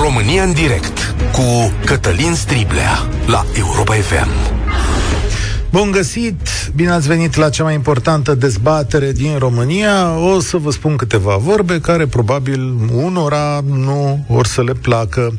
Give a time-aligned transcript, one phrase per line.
[0.00, 4.28] România în direct cu Cătălin Striblea la Europa FM.
[5.70, 6.48] Bun găsit!
[6.74, 10.18] Bine ați venit la cea mai importantă dezbatere din România.
[10.18, 15.38] O să vă spun câteva vorbe care probabil unora nu or să le placă.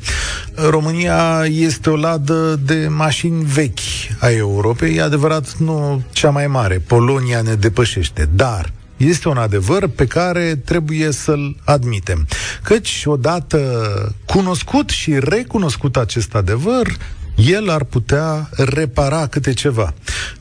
[0.69, 3.79] România este o ladă de mașini vechi
[4.19, 4.95] a Europei.
[4.95, 6.83] E adevărat, nu cea mai mare.
[6.87, 8.29] Polonia ne depășește.
[8.33, 12.27] Dar este un adevăr pe care trebuie să-l admitem.
[12.63, 16.97] Căci, odată cunoscut și recunoscut acest adevăr,
[17.35, 19.93] el ar putea repara câte ceva.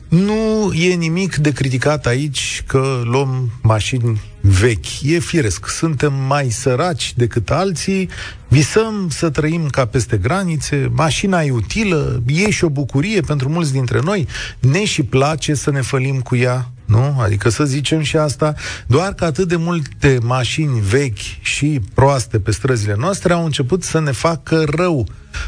[0.07, 5.01] Nu e nimic de criticat aici că luăm mașini vechi.
[5.01, 5.67] E firesc.
[5.67, 8.09] Suntem mai săraci decât alții,
[8.47, 13.71] visăm să trăim ca peste granițe, mașina e utilă, e și o bucurie pentru mulți
[13.71, 14.27] dintre noi,
[14.59, 17.15] ne și place să ne fălim cu ea nu?
[17.19, 18.53] Adică să zicem și asta,
[18.87, 23.99] doar că atât de multe mașini vechi și proaste pe străzile noastre au început să
[23.99, 25.07] ne facă rău.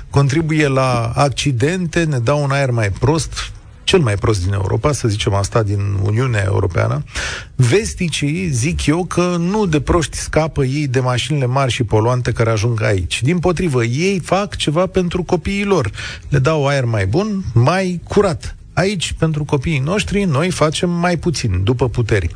[0.09, 3.51] Contribuie la accidente, ne dau un aer mai prost,
[3.83, 7.03] cel mai prost din Europa, să zicem asta, din Uniunea Europeană.
[7.55, 12.49] Vesticii zic eu că nu de proști scapă ei de mașinile mari și poluante care
[12.49, 13.23] ajung aici.
[13.23, 15.91] Din potrivă, ei fac ceva pentru copiii lor.
[16.29, 18.56] Le dau aer mai bun, mai curat.
[18.77, 22.35] Aici, pentru copiii noștri, noi facem mai puțin, după puteri.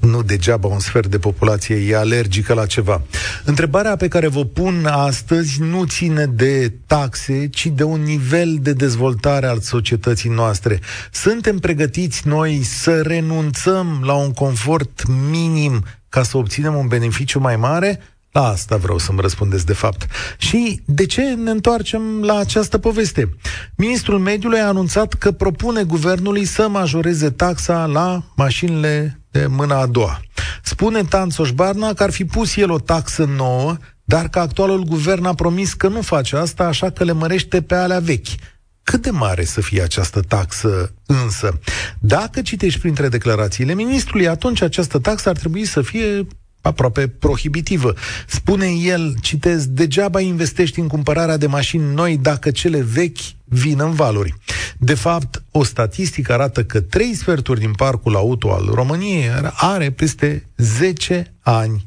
[0.00, 3.02] Nu degeaba un sfert de populație e alergică la ceva.
[3.44, 8.72] Întrebarea pe care vă pun astăzi nu ține de taxe, ci de un nivel de
[8.72, 10.80] dezvoltare al societății noastre.
[11.12, 17.56] Suntem pregătiți noi să renunțăm la un confort minim ca să obținem un beneficiu mai
[17.56, 18.00] mare?
[18.32, 20.06] La asta vreau să-mi răspundeți de fapt.
[20.36, 23.36] Și de ce ne întoarcem la această poveste?
[23.76, 29.86] Ministrul Mediului a anunțat că propune guvernului să majoreze taxa la mașinile de mâna a
[29.86, 30.20] doua.
[30.62, 35.24] Spune Tanțoș Barna că ar fi pus el o taxă nouă, dar că actualul guvern
[35.24, 38.28] a promis că nu face asta, așa că le mărește pe alea vechi.
[38.82, 41.58] Cât de mare să fie această taxă însă?
[42.00, 46.26] Dacă citești printre declarațiile ministrului, atunci această taxă ar trebui să fie
[46.62, 47.94] aproape prohibitivă.
[48.26, 53.92] Spune el, citez, degeaba investești în cumpărarea de mașini noi dacă cele vechi vin în
[53.92, 54.34] valuri.
[54.78, 60.46] De fapt, o statistică arată că trei sferturi din parcul auto al României are peste
[60.56, 61.86] 10 ani.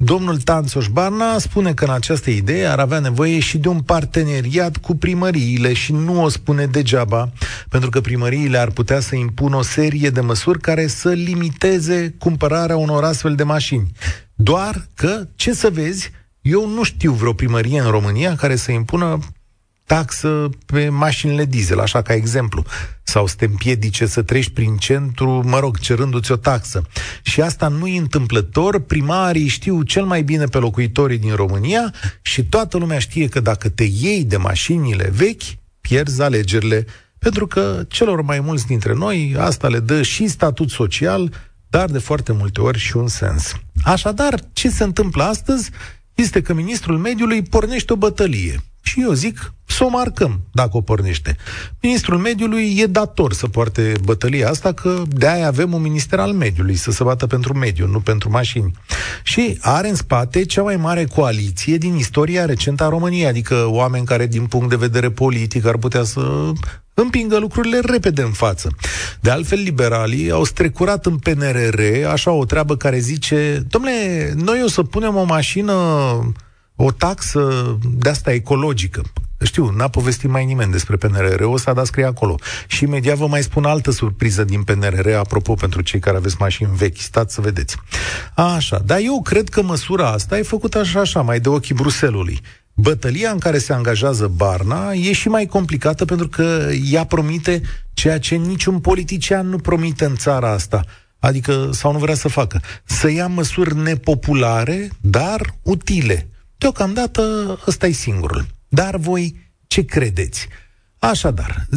[0.00, 4.76] Domnul Tanțoș Barna spune că în această idee ar avea nevoie și de un parteneriat
[4.76, 7.32] cu primăriile și nu o spune degeaba,
[7.68, 12.76] pentru că primăriile ar putea să impună o serie de măsuri care să limiteze cumpărarea
[12.76, 13.92] unor astfel de mașini.
[14.34, 16.10] Doar că, ce să vezi,
[16.40, 19.18] eu nu știu vreo primărie în România care să impună
[19.86, 22.64] taxă pe mașinile diesel, așa ca exemplu,
[23.08, 26.82] sau să te împiedice să treci prin centru, mă rog, cerându-ți o taxă.
[27.22, 32.44] Și asta nu e întâmplător, primarii știu cel mai bine pe locuitorii din România și
[32.44, 35.42] toată lumea știe că dacă te iei de mașinile vechi,
[35.80, 36.86] pierzi alegerile.
[37.18, 41.32] Pentru că celor mai mulți dintre noi asta le dă și statut social,
[41.70, 43.52] dar de foarte multe ori și un sens.
[43.82, 45.70] Așadar, ce se întâmplă astăzi
[46.14, 48.62] este că ministrul mediului pornește o bătălie.
[48.88, 51.36] Și eu zic, să o marcăm dacă o pornește.
[51.80, 56.74] Ministrul mediului e dator să poarte bătălia asta, că de-aia avem un minister al mediului,
[56.74, 58.72] să se bată pentru mediu, nu pentru mașini.
[59.22, 64.06] Și are în spate cea mai mare coaliție din istoria recentă a României, adică oameni
[64.06, 66.52] care, din punct de vedere politic, ar putea să
[66.94, 68.68] împingă lucrurile repede în față.
[69.20, 71.80] De altfel, liberalii au strecurat în PNRR
[72.12, 75.74] așa o treabă care zice, domnule, noi o să punem o mașină
[76.80, 79.02] o taxă de asta ecologică.
[79.42, 82.38] Știu, n-a povestit mai nimeni despre PNRR, o să a dat scrie acolo.
[82.66, 86.70] Și imediat vă mai spun altă surpriză din PNRR, apropo, pentru cei care aveți mașini
[86.76, 86.96] vechi.
[86.96, 87.76] Stați să vedeți.
[88.34, 92.40] Așa, dar eu cred că măsura asta e făcută așa, așa, mai de ochii Bruselului.
[92.74, 97.60] Bătălia în care se angajează Barna e și mai complicată pentru că ea promite
[97.94, 100.84] ceea ce niciun politician nu promite în țara asta.
[101.18, 102.60] Adică, sau nu vrea să facă.
[102.84, 107.22] Să ia măsuri nepopulare, dar utile Deocamdată
[107.66, 108.46] ăsta e singurul.
[108.68, 110.48] Dar voi ce credeți?
[110.98, 111.76] Așadar, 0372069599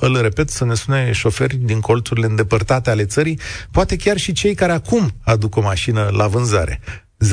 [0.00, 3.38] Îl repet, să ne sune șoferi din colțurile îndepărtate ale țării,
[3.70, 6.80] poate chiar și cei care acum aduc o mașină la vânzare.
[7.24, 7.28] 0372069599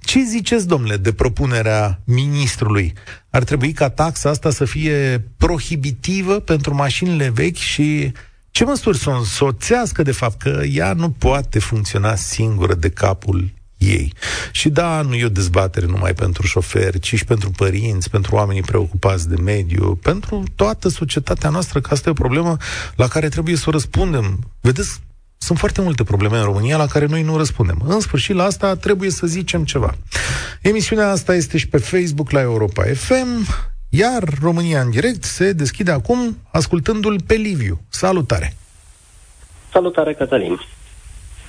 [0.00, 2.92] Ce ziceți, domnule, de propunerea ministrului?
[3.30, 8.12] Ar trebui ca taxa asta să fie prohibitivă pentru mașinile vechi și
[8.50, 13.52] ce măsuri să o însoțească, de fapt, că ea nu poate funcționa singură de capul
[13.78, 14.12] ei.
[14.52, 18.62] Și da, nu e o dezbatere numai pentru șoferi, ci și pentru părinți, pentru oamenii
[18.62, 22.56] preocupați de mediu, pentru toată societatea noastră, că asta e o problemă
[22.96, 24.38] la care trebuie să o răspundem.
[24.60, 25.00] Vedeți,
[25.42, 27.82] Sunt foarte multe probleme în România la care noi nu răspundem.
[27.86, 29.94] În sfârșit, la asta trebuie să zicem ceva.
[30.62, 33.46] Emisiunea asta este și pe Facebook la Europa FM,
[33.90, 37.80] iar România în direct se deschide acum ascultându-l pe Liviu.
[37.88, 38.52] Salutare!
[39.72, 40.60] Salutare, Cătălin!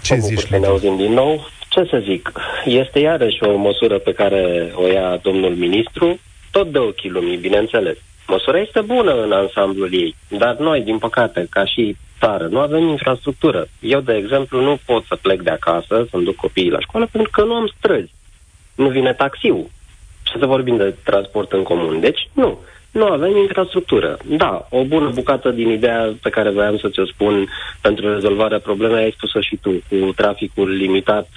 [0.02, 0.40] Ce mă zici?
[0.40, 1.48] Să ne auzim din nou.
[1.70, 2.32] Ce să zic?
[2.66, 6.20] Este iarăși o măsură pe care o ia domnul ministru,
[6.52, 7.98] tot de ochii lumii, bineînțeles.
[8.28, 12.88] Măsura este bună în ansamblul ei, dar noi, din păcate, ca și țară, nu avem
[12.88, 13.68] infrastructură.
[13.80, 17.32] Eu, de exemplu, nu pot să plec de acasă, să-mi duc copiii la școală, pentru
[17.32, 18.12] că nu am străzi.
[18.76, 19.70] Nu vine taxiul.
[20.32, 22.00] Ce să vorbim de transport în comun.
[22.00, 22.60] Deci, nu.
[22.92, 24.18] Nu avem infrastructură.
[24.26, 27.48] Da, o bună bucată din ideea pe care voiam să ți-o spun
[27.82, 31.28] pentru rezolvarea problemei ai spus-o și tu, cu traficul limitat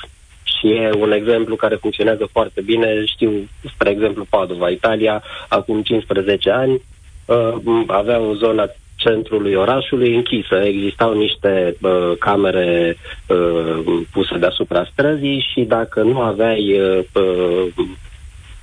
[0.42, 3.04] și e un exemplu care funcționează foarte bine.
[3.04, 6.82] Știu, spre exemplu, Padova, Italia, acum 15 ani,
[7.26, 8.66] uh, aveau zona
[8.96, 10.54] centrului orașului închisă.
[10.54, 17.04] Existau niște uh, camere uh, puse deasupra străzii și dacă nu aveai uh,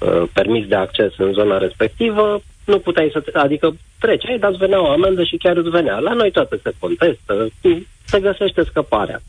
[0.02, 3.20] uh, permis de acces în zona respectivă, nu puteai să...
[3.20, 5.98] Te, adică treceai, dar îți venea o amendă și chiar îți venea.
[5.98, 7.48] La noi toate se contestă,
[8.06, 9.22] se găsește scăparea.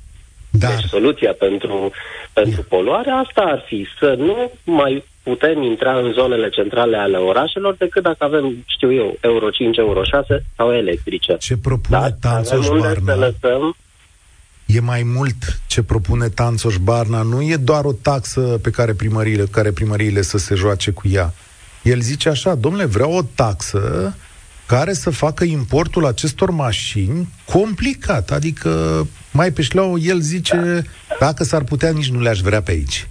[0.51, 0.71] Dar...
[0.75, 1.91] Deci soluția pentru,
[2.33, 7.75] pentru poluare asta ar fi să nu mai putem intra în zonele centrale ale orașelor
[7.75, 11.37] decât dacă avem, știu eu, Euro 5, Euro 6 sau electrice.
[11.39, 13.13] Ce propune Dar Tanțoș Barna?
[13.13, 13.77] Să lăsăm
[14.75, 17.23] E mai mult ce propune Tanțoș Barna.
[17.23, 21.33] Nu e doar o taxă pe care primăriile, care primăriile să se joace cu ea.
[21.83, 24.17] El zice așa, domnule, vreau o taxă
[24.67, 28.31] care să facă importul acestor mașini complicat.
[28.31, 28.71] Adică,
[29.33, 31.17] mai pe șleau, el zice, da.
[31.21, 33.09] dacă s-ar putea, nici nu le-aș vrea pe aici.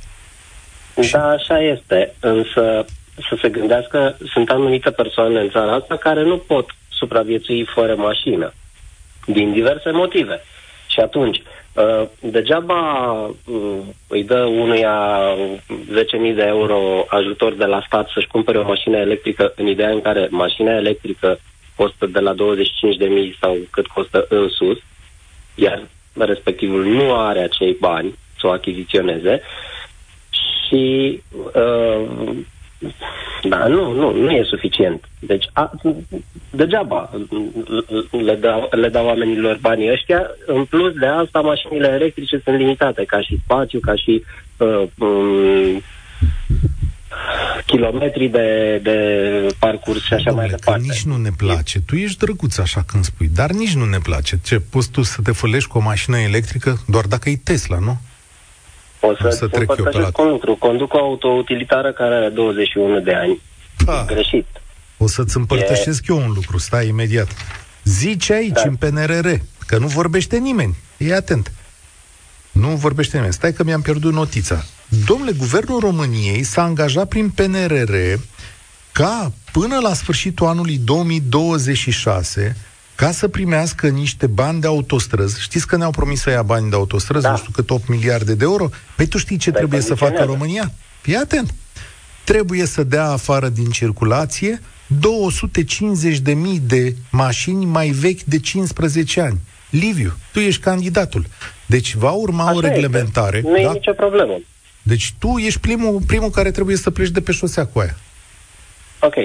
[1.11, 2.13] Da, așa este.
[2.19, 2.85] Însă,
[3.29, 8.53] să se gândească, sunt anumite persoane în țara asta care nu pot supraviețui fără mașină.
[9.25, 10.41] Din diverse motive.
[10.91, 11.41] Și atunci,
[11.73, 13.11] Uh, degeaba
[13.45, 15.19] uh, îi dă unuia
[15.69, 20.01] 10.000 de euro ajutor de la stat să-și cumpere o mașină electrică în ideea în
[20.01, 21.39] care mașina electrică
[21.75, 22.37] costă de la 25.000
[23.39, 24.77] sau cât costă în sus,
[25.55, 25.83] iar
[26.13, 29.41] respectivul nu are acei bani să o achiziționeze.
[30.29, 31.19] Și
[31.53, 32.01] uh,
[33.43, 35.09] da, nu, nu, nu e suficient.
[35.19, 35.71] Deci, a,
[36.49, 37.09] degeaba
[38.25, 40.21] le dau, le dau oamenilor banii ăștia.
[40.45, 44.23] În plus de asta, mașinile electrice sunt limitate, ca și spațiu, ca și
[44.57, 45.81] uh, um,
[47.65, 48.95] kilometri de, de
[49.59, 50.81] parcurs și așa Domnule, mai departe.
[50.81, 51.79] nici nu ne place.
[51.79, 54.39] Tu ești drăguț așa când spui, dar nici nu ne place.
[54.43, 58.01] Ce, poți tu să te fălești cu o mașină electrică doar dacă e Tesla, nu?
[59.01, 60.09] O să, să trec eu pe la...
[60.17, 60.55] un lucru.
[60.55, 63.41] Conduc o autoutilitară care are 21 de ani.
[63.85, 64.05] Pa.
[64.07, 64.45] Greșit.
[64.97, 66.05] O să-ți împărtășesc e...
[66.09, 66.57] eu un lucru.
[66.57, 67.27] Stai imediat.
[67.83, 68.63] Zici aici, da.
[68.65, 69.29] în PNRR,
[69.67, 70.75] că nu vorbește nimeni.
[70.97, 71.51] E atent.
[72.51, 73.33] Nu vorbește nimeni.
[73.33, 74.63] Stai că mi-am pierdut notița.
[75.05, 77.93] Domnule, Guvernul României s-a angajat prin PNRR
[78.91, 82.55] ca până la sfârșitul anului 2026
[83.01, 85.41] ca să primească niște bani de autostrăzi.
[85.41, 87.31] Știți că ne-au promis să ia bani de autostrăzi, da.
[87.31, 88.69] nu știu cât 8 miliarde de euro?
[88.95, 90.71] Păi tu știi ce de trebuie să facă România?
[91.01, 91.53] Fii atent.
[92.23, 99.39] Trebuie să dea afară din circulație 250.000 de mașini mai vechi de 15 ani.
[99.69, 101.25] Liviu, tu ești candidatul.
[101.65, 103.37] Deci va urma Așa o reglementare.
[103.37, 103.49] Este.
[103.49, 103.61] Nu da?
[103.61, 104.39] e nicio problemă.
[104.81, 107.97] Deci tu ești primul, primul care trebuie să pleci de pe șosea cu aia.
[108.99, 109.15] Ok.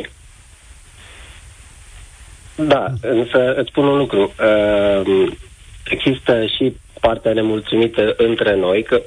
[2.57, 4.33] Da, însă îți spun un lucru.
[4.41, 5.27] Uh,
[5.89, 9.01] există și partea nemulțumită între noi că,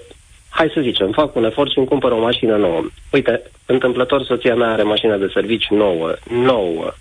[0.49, 2.81] hai să zicem, fac un efort și îmi cumpăr o mașină nouă.
[3.11, 6.93] Uite, întâmplător soția mea are mașina de serviciu nouă, nouă,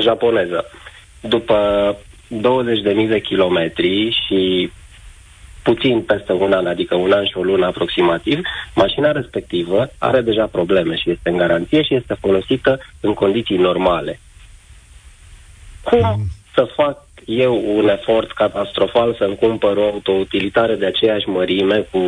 [0.00, 0.64] japoneză.
[1.20, 1.96] După
[2.30, 4.70] 20.000 de kilometri și
[5.62, 8.40] puțin peste un an, adică un an și o lună aproximativ,
[8.74, 14.20] mașina respectivă are deja probleme și este în garanție și este folosită în condiții normale.
[15.84, 21.98] Cum să fac eu un efort catastrofal să-mi cumpăr o autoutilitare de aceeași mărime cu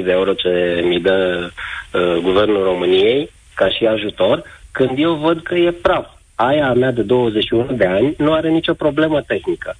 [0.00, 1.50] 10.000 de euro ce mi dă
[1.92, 6.06] uh, Guvernul României ca și ajutor, când eu văd că e praf.
[6.34, 9.76] Aia mea de 21 de ani nu are nicio problemă tehnică.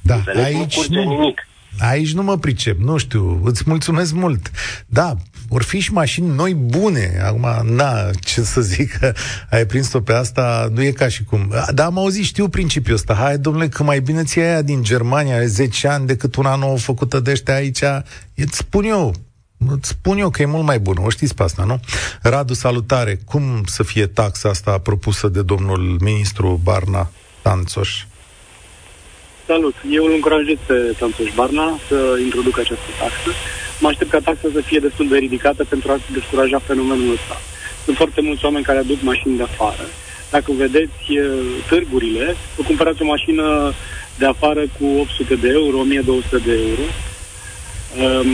[0.00, 0.44] Da, Înțeleg?
[0.44, 1.48] aici nu, nu nimic.
[1.78, 4.50] Aici nu mă pricep, nu știu, îți mulțumesc mult.
[4.86, 5.16] Da,
[5.48, 7.20] vor fi și mașini noi bune.
[7.24, 8.98] Acum, na, ce să zic,
[9.50, 11.54] ai prins-o pe asta, nu e ca și cum.
[11.74, 13.14] Dar am auzit, știu principiul ăsta.
[13.14, 16.78] Hai, domnule, că mai bine ți aia din Germania, are 10 ani, decât una nouă
[16.78, 17.82] făcută de ăștia aici.
[18.34, 19.14] Îți spun eu,
[19.68, 21.80] Îți spun eu că e mult mai bună, o știți pe asta, nu?
[22.22, 23.20] Radu, salutare!
[23.24, 27.10] Cum să fie taxa asta propusă de domnul ministru Barna
[27.42, 28.04] Tanțoș?
[29.46, 29.74] Salut!
[29.90, 33.30] Eu îl încurajez pe Tantoș Barna să introducă această taxă.
[33.80, 37.36] Mă aștept ca taxa să fie destul de ridicată pentru a descuraja fenomenul ăsta.
[37.84, 39.86] Sunt foarte mulți oameni care aduc mașini de afară.
[40.30, 41.04] Dacă vedeți
[41.68, 43.74] târgurile, vă cumpărați o mașină
[44.18, 46.86] de afară cu 800 de euro, 1200 de euro.
[48.02, 48.30] Um,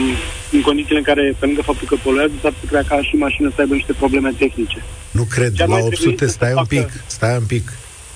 [0.51, 3.61] în condițiile în care, pe lângă faptul că poluează, s-ar putea ca și mașina să
[3.61, 4.83] aibă niște probleme tehnice.
[5.11, 7.65] Nu cred, la 800, stai un pic, stai un pic.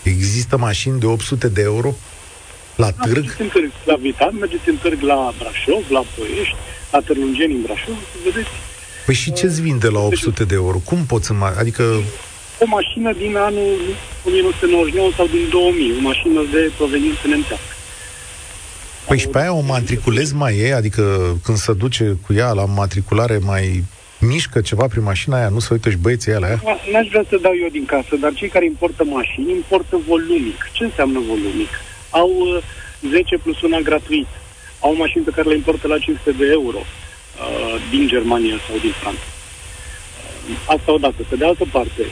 [0.04, 1.96] Există mașini de 800 de euro
[2.84, 3.16] la da, târg?
[3.16, 6.56] Mergeți în târg la Vitan, mergeți în târg la Brașov, la Poiești,
[6.92, 8.54] la Târlungeni în Brașov, vedeți.
[9.06, 10.78] Păi și ce-ți vinde la 800 de euro?
[10.90, 11.34] Cum poți să...
[11.58, 11.84] Adică...
[12.60, 13.74] O mașină din anul
[14.26, 17.74] 1999 sau din 2000, o mașină de proveniență nemțească.
[19.08, 20.74] Păi și pe aia o matriculez mai e?
[20.74, 21.04] Adică
[21.44, 23.84] când se duce cu ea la matriculare mai
[24.20, 26.62] mișcă ceva prin mașina aia, nu se uită și băieții aia la ea?
[26.92, 30.70] N-aș vrea să dau eu din casă, dar cei care importă mașini importă volumic.
[30.72, 31.70] Ce înseamnă volumic?
[32.22, 32.32] Au
[33.10, 34.28] 10 uh, plus una gratuit.
[34.80, 38.92] Au mașini pe care le importă la 500 de euro uh, din Germania sau din
[39.02, 39.28] Franța.
[39.28, 41.22] Uh, asta odată.
[41.30, 42.04] Pe de altă parte,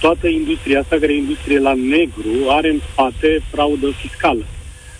[0.00, 4.44] toată industria asta, care e industrie la negru, are în spate fraudă fiscală.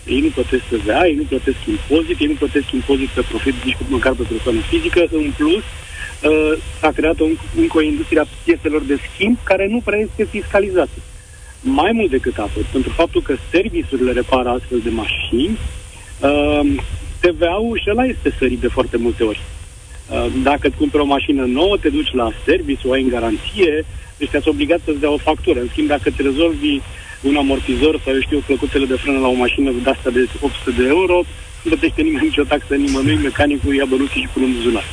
[0.07, 3.77] Ei nu plătesc TVA, ei nu plătesc impozit, ei nu plătesc impozit pe profit, nici
[3.89, 5.07] măcar pe persoană fizică.
[5.11, 9.81] În plus, uh, s-a creat o, încă o industrie a pieselor de schimb care nu
[9.85, 10.99] prea este fiscalizată.
[11.65, 15.59] Mai mult decât atât, pentru faptul că serviciurile repară astfel de mașini,
[16.21, 16.83] uh,
[17.21, 19.41] TVA-ul și ăla este sărit de foarte multe ori.
[20.11, 23.85] Uh, dacă îți cumperi o mașină nouă, te duci la serviciu, o ai în garanție,
[24.19, 25.61] deci te-ați obligat să-ți dea o factură.
[25.61, 26.81] În schimb, dacă îți rezolvi
[27.21, 30.71] un amortizor sau, eu știu, plăcutele de frână la o mașină de asta de 800
[30.83, 31.25] de euro, nu
[31.63, 34.85] plătește nimeni nicio taxă nimănui, mecanicul ia bănuții și pune în buzunar.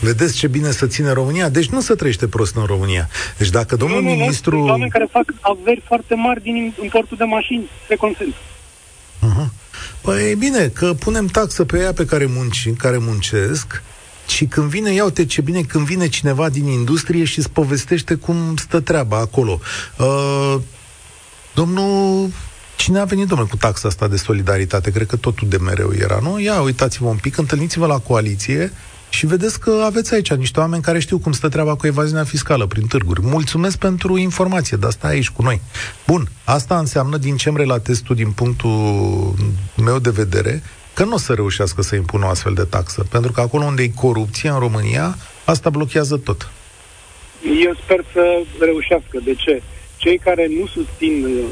[0.00, 1.48] vedeți ce bine să ține România?
[1.48, 3.08] Deci nu se trăiește prost în România.
[3.38, 4.56] Deci dacă domnul nu, nu, ministru...
[4.56, 8.34] Nu, oameni care fac averi foarte mari din importul de mașini se consent.
[8.34, 9.48] Uh-huh.
[10.00, 13.82] Păi e bine, că punem taxă pe ea pe care, munci, care muncesc
[14.26, 18.14] și când vine, ia uite ce bine, când vine cineva din industrie și îți povestește
[18.14, 19.60] cum stă treaba acolo.
[19.96, 20.54] Uh,
[21.54, 22.30] domnul
[22.78, 24.90] Cine a venit, domnule, cu taxa asta de solidaritate?
[24.90, 26.40] Cred că totul de mereu era, nu?
[26.40, 28.72] Ia, uitați-vă un pic, întâlniți-vă la coaliție
[29.08, 32.66] și vedeți că aveți aici niște oameni care știu cum stă treaba cu evaziunea fiscală
[32.66, 33.20] prin târguri.
[33.22, 35.60] Mulțumesc pentru informație, dar stai aici cu noi.
[36.06, 39.34] Bun, asta înseamnă, din ce îmi relatez tu din punctul
[39.84, 40.62] meu de vedere,
[40.94, 43.06] că nu o să reușească să impună o astfel de taxă.
[43.10, 46.50] Pentru că acolo unde e corupție în România, asta blochează tot.
[47.64, 49.18] Eu sper să reușească.
[49.24, 49.62] De ce?
[49.96, 51.44] Cei care nu susțin uh,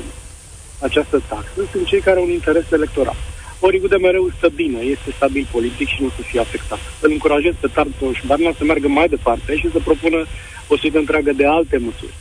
[0.80, 3.16] această taxă sunt cei care au un interes electoral.
[3.60, 6.78] Ori de mereu stă bine, este stabil politic și nu să fie afectat.
[7.00, 10.24] Îl încurajez pe Tartoș Barna să meargă mai departe și să propună
[10.68, 12.14] o sută întreagă de alte măsuri.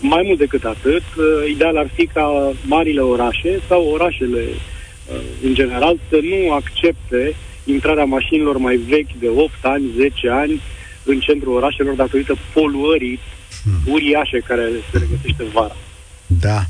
[0.00, 4.42] Mai mult decât atât, uh, ideal ar fi ca marile orașe sau orașele
[5.42, 7.34] în general, să nu accepte
[7.64, 10.60] intrarea mașinilor mai vechi de 8 ani, 10 ani
[11.04, 13.18] în centrul orașelor datorită poluării
[13.62, 13.92] hmm.
[13.92, 15.76] uriașe care se regăsește vara.
[16.26, 16.60] Da.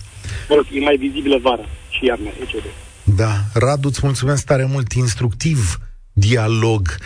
[0.49, 2.63] Mă e mai vizibilă vara și iarna, e
[3.05, 3.41] Da.
[3.53, 5.79] Radu, îți mulțumesc tare mult, instructiv
[6.13, 6.97] dialog.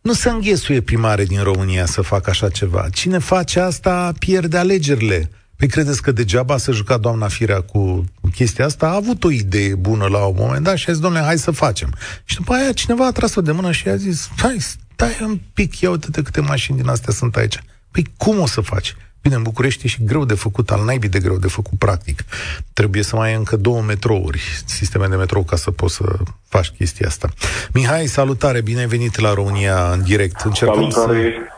[0.00, 2.88] Nu se înghesuie primare din România să facă așa ceva.
[2.92, 5.30] Cine face asta pierde alegerile.
[5.56, 8.86] Păi credeți că degeaba să juca doamna Firea cu chestia asta?
[8.86, 11.50] A avut o idee bună la un moment dat și a zis, domnule, hai să
[11.50, 11.94] facem.
[12.24, 15.80] Și după aia cineva a tras-o de mână și a zis, hai, stai un pic,
[15.80, 17.62] ia uite câte mașini din astea sunt aici.
[17.90, 18.96] Păi cum o să faci?
[19.22, 22.24] Bine, în București e și greu de făcut, al naibii de greu de făcut, practic.
[22.72, 26.04] Trebuie să mai ai încă două metrouri, sisteme de metrou, ca să poți să
[26.48, 27.28] faci chestia asta.
[27.72, 30.40] Mihai, salutare, bine ai venit la România în direct.
[30.40, 31.32] Încercăm salutare.
[31.32, 31.54] să,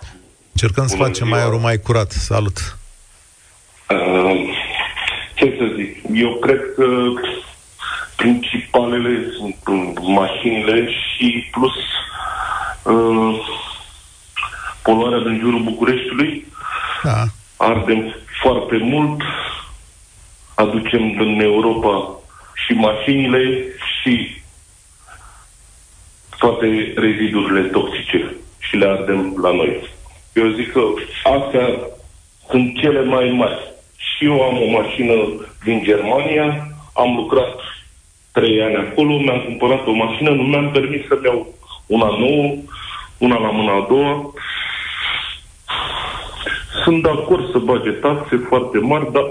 [0.53, 2.11] încercăm să facem mai aerul mai curat.
[2.11, 2.77] Salut!
[3.89, 4.61] Uh,
[5.35, 6.87] ce să zic, eu cred că
[8.17, 9.57] principalele sunt
[10.01, 11.75] mașinile și plus
[12.83, 13.47] uh,
[14.83, 16.47] poluarea din jurul Bucureștiului.
[17.03, 17.25] Da.
[17.63, 19.21] Ardem foarte mult,
[20.55, 22.21] aducem în Europa
[22.55, 23.65] și mașinile
[24.01, 24.43] și
[26.39, 29.89] toate rezidurile toxice și le ardem la noi.
[30.33, 30.81] Eu zic că
[31.23, 31.67] astea
[32.51, 35.15] sunt cele mai mari și eu am o mașină
[35.65, 37.55] din Germania, am lucrat
[38.33, 41.55] trei ani acolo, mi-am cumpărat o mașină, nu mi-am permis să iau
[41.87, 42.55] una nouă,
[43.19, 44.33] una la mâna a doua.
[46.85, 49.27] Sunt de acord să bage taxe foarte mari, dar...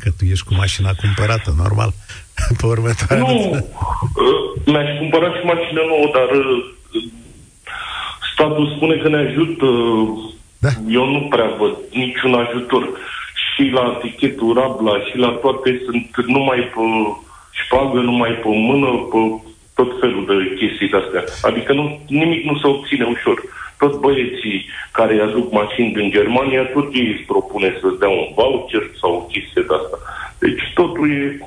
[0.00, 1.90] Că tu ești cu mașina cumpărată, normal.
[2.60, 6.74] Pe următoare Nu, uh, mi-aș cumpăra și mașină nouă, dar uh,
[8.32, 9.66] statul spune că ne ajută.
[10.58, 10.68] Da.
[10.88, 12.84] Eu nu prea văd niciun ajutor
[13.54, 16.84] și la tichetul Rabla și la toate sunt numai pe
[17.60, 19.20] șpagă numai pe mână, pe
[19.74, 21.24] tot felul de chestii de-astea.
[21.48, 23.38] Adică nu, nimic nu se obține ușor.
[23.84, 24.58] Toți băieții
[24.92, 29.26] care aduc mașini din Germania, tot ei îți propune să-ți dea un voucher sau o
[29.32, 29.98] chestie de-asta.
[30.38, 31.38] Deci totul e...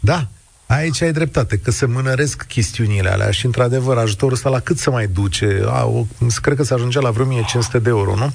[0.00, 0.18] Da,
[0.66, 4.90] Aici ai dreptate, că se mânăresc chestiunile alea și, într-adevăr, ajutorul ăsta la cât să
[4.90, 5.62] mai duce?
[5.68, 6.02] A, o,
[6.42, 8.28] cred că se ajungea la vreo 1500 de euro, nu?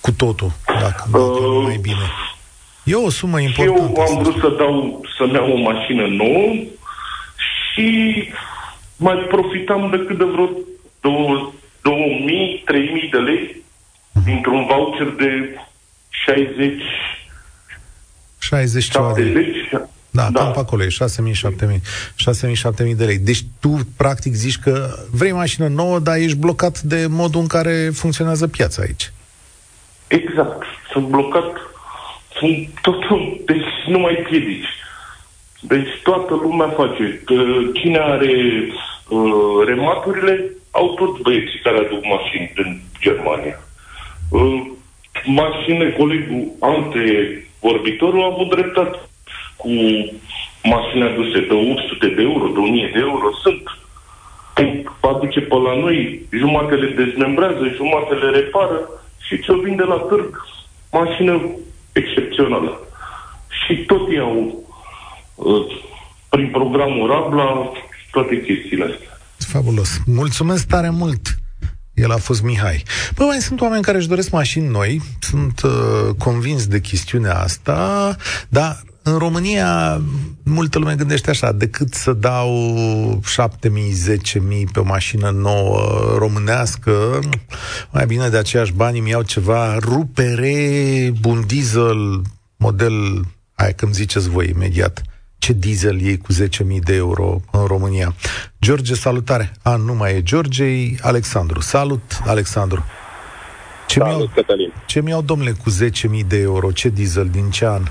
[0.00, 2.06] Cu totul, dacă, dacă uh, mai bine.
[2.84, 3.92] E o sumă importantă.
[3.96, 6.52] Eu am vrut să dau, să-mi iau o mașină nouă
[7.72, 7.88] și
[8.96, 10.48] mai profitam decât de vreo
[11.82, 13.62] 2000, 3000 de lei
[14.24, 15.58] dintr-un voucher de
[16.08, 16.82] 60
[18.38, 19.70] 60 70,
[20.10, 20.40] da, da.
[20.40, 20.94] cam pe acolo e 6.000,
[21.34, 21.80] 7.000,
[22.86, 23.18] 6.000, de lei.
[23.18, 27.90] Deci tu, practic, zici că vrei mașină nouă, dar ești blocat de modul în care
[27.92, 29.12] funcționează piața aici.
[30.06, 30.62] Exact.
[30.92, 31.52] Sunt blocat.
[32.38, 34.68] Sunt totul, deci nu mai piedici.
[35.60, 37.22] Deci toată lumea face.
[37.72, 38.32] Cine are
[39.10, 43.60] uh, rematurile, au toți băieții care aduc mașini din Germania.
[44.30, 44.62] Uh,
[45.24, 47.04] mașine, colegul ante
[47.60, 48.98] vorbitorul a avut dreptate
[49.56, 49.68] cu
[50.62, 53.62] mașini aduse de 800 de euro, de 1000 de euro, sunt.
[54.54, 58.88] Când aduce pe la noi, jumate le dezmembrează, jumate le repară
[59.26, 60.46] și ce-o vinde la târg,
[60.92, 61.40] mașină
[61.92, 62.80] excepțională.
[63.64, 64.64] Și tot iau
[65.34, 65.66] uh,
[66.28, 67.72] prin programul Rabla
[68.10, 69.18] toate chestiile astea.
[69.36, 70.00] Fabulos.
[70.06, 71.38] Mulțumesc tare mult!
[71.94, 72.82] El a fost Mihai.
[73.14, 78.16] Bă, mai sunt oameni care își doresc mașini noi, sunt uh, convins de chestiunea asta,
[78.48, 80.00] dar în România,
[80.44, 85.80] multă lume gândește așa, decât să dau 7.000, 10.000 pe o mașină nouă
[86.18, 87.18] românească,
[87.90, 92.22] mai bine de aceiași bani îmi iau ceva rupere, un diesel,
[92.56, 93.20] model,
[93.54, 95.02] hai că-mi ziceți voi imediat,
[95.40, 98.14] ce diesel iei cu 10.000 de euro în România.
[98.60, 99.52] George, salutare!
[99.62, 101.60] A, nu mai e George, e Alexandru.
[101.60, 102.84] Salut, Alexandru!
[103.88, 104.72] Ce Salut, mi-au, Cătălin!
[104.86, 106.72] Ce mi-au, domnule, cu 10.000 de euro?
[106.72, 107.28] Ce diesel?
[107.28, 107.82] Din ce an?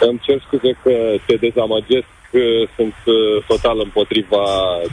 [0.00, 0.92] Îmi cer scuze că
[1.26, 2.06] te dezamăgesc,
[2.76, 4.44] sunt uh, total împotriva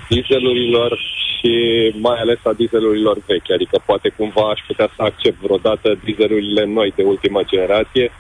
[0.09, 0.99] dieselurilor
[1.39, 1.53] și
[1.99, 3.51] mai ales a dieselurilor vechi.
[3.51, 8.11] Adică poate cumva aș putea să accept vreodată dieselurile noi de ultima generație,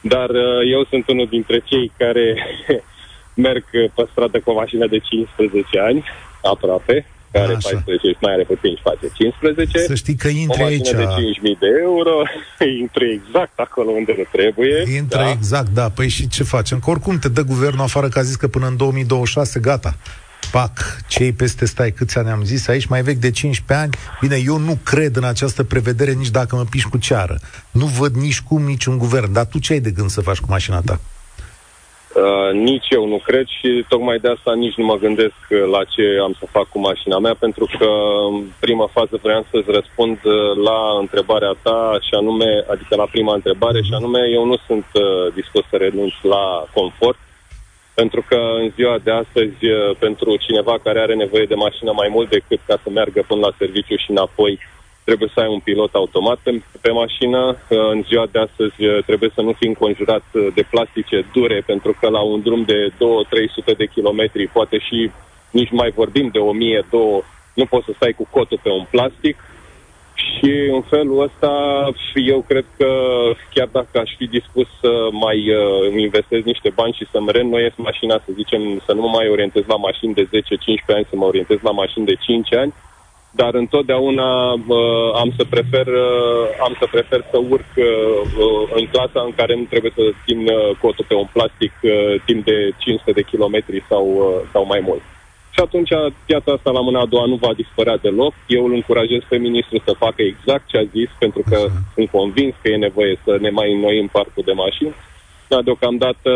[0.00, 2.36] dar uh, eu sunt unul dintre cei care
[3.46, 6.04] merg pe stradă cu o mașină de 15 ani,
[6.42, 7.68] aproape, care Așa.
[7.70, 9.78] 14 și mai are puțin și face 15.
[9.78, 10.90] Să știi că intri o aici.
[10.90, 12.22] de 5.000 de euro,
[12.82, 14.82] intri exact acolo unde nu trebuie.
[14.96, 15.30] Intră da.
[15.30, 15.88] exact, da.
[15.88, 16.78] Păi și ce facem?
[16.78, 19.96] Că oricum te dă guvernul afară că a zis că până în 2026 gata.
[20.52, 20.70] Pac,
[21.08, 23.94] cei peste stai câți ani am zis aici, mai vechi de 15 ani.
[24.20, 27.38] Bine, eu nu cred în această prevedere nici dacă mă piși cu ceară.
[27.70, 29.32] Nu văd nici cum niciun guvern.
[29.32, 31.00] Dar tu ce ai de gând să faci cu mașina ta?
[32.24, 35.84] Uh, nici eu nu cred și tocmai de asta nici nu mă gândesc uh, la
[35.84, 37.88] ce am să fac cu mașina mea, pentru că
[38.30, 40.34] în prima fază vreau să-ți răspund uh,
[40.68, 45.32] la întrebarea ta și anume, adică la prima întrebare și anume, eu nu sunt uh,
[45.34, 47.18] dispus să renunț la confort,
[48.00, 52.08] pentru că în ziua de astăzi, uh, pentru cineva care are nevoie de mașină mai
[52.16, 54.76] mult decât ca să meargă până la serviciu și înapoi, uh,
[55.08, 56.50] trebuie să ai un pilot automat pe,
[56.84, 57.40] pe mașină.
[57.92, 61.92] În ziua de astăzi eh, trebuie să nu fii înconjurat eh, de plastice dure, pentru
[62.00, 62.78] că la un drum de
[63.72, 64.98] 2-300 de kilometri, poate și
[65.50, 69.36] nici mai vorbim de 1000-2, nu poți să stai cu cotul pe un plastic.
[70.16, 71.52] Și în felul ăsta,
[72.14, 72.90] eu cred că
[73.54, 78.14] chiar dacă aș fi dispus să mai uh, investez niște bani și să-mi reînnoiesc mașina,
[78.24, 80.28] să zicem, să nu mă mai orientez la mașini de 10-15
[80.86, 82.74] ani, să mă orientez la mașini de 5 ani,
[83.30, 87.86] dar întotdeauna uh, am să prefer uh, am să prefer să urc uh,
[88.74, 92.44] în clasa în care nu trebuie să țin uh, cotul pe un plastic uh, timp
[92.44, 95.02] de 500 de kilometri sau, uh, sau mai mult.
[95.56, 95.92] Și atunci
[96.26, 98.32] piața asta la mâna a doua nu va dispărea deloc.
[98.46, 101.94] Eu îl încurajez pe ministru să facă exact ce a zis, pentru că uh-huh.
[101.94, 104.94] sunt convins că e nevoie să ne mai înnoim parcul de mașini.
[105.48, 106.32] Dar deocamdată,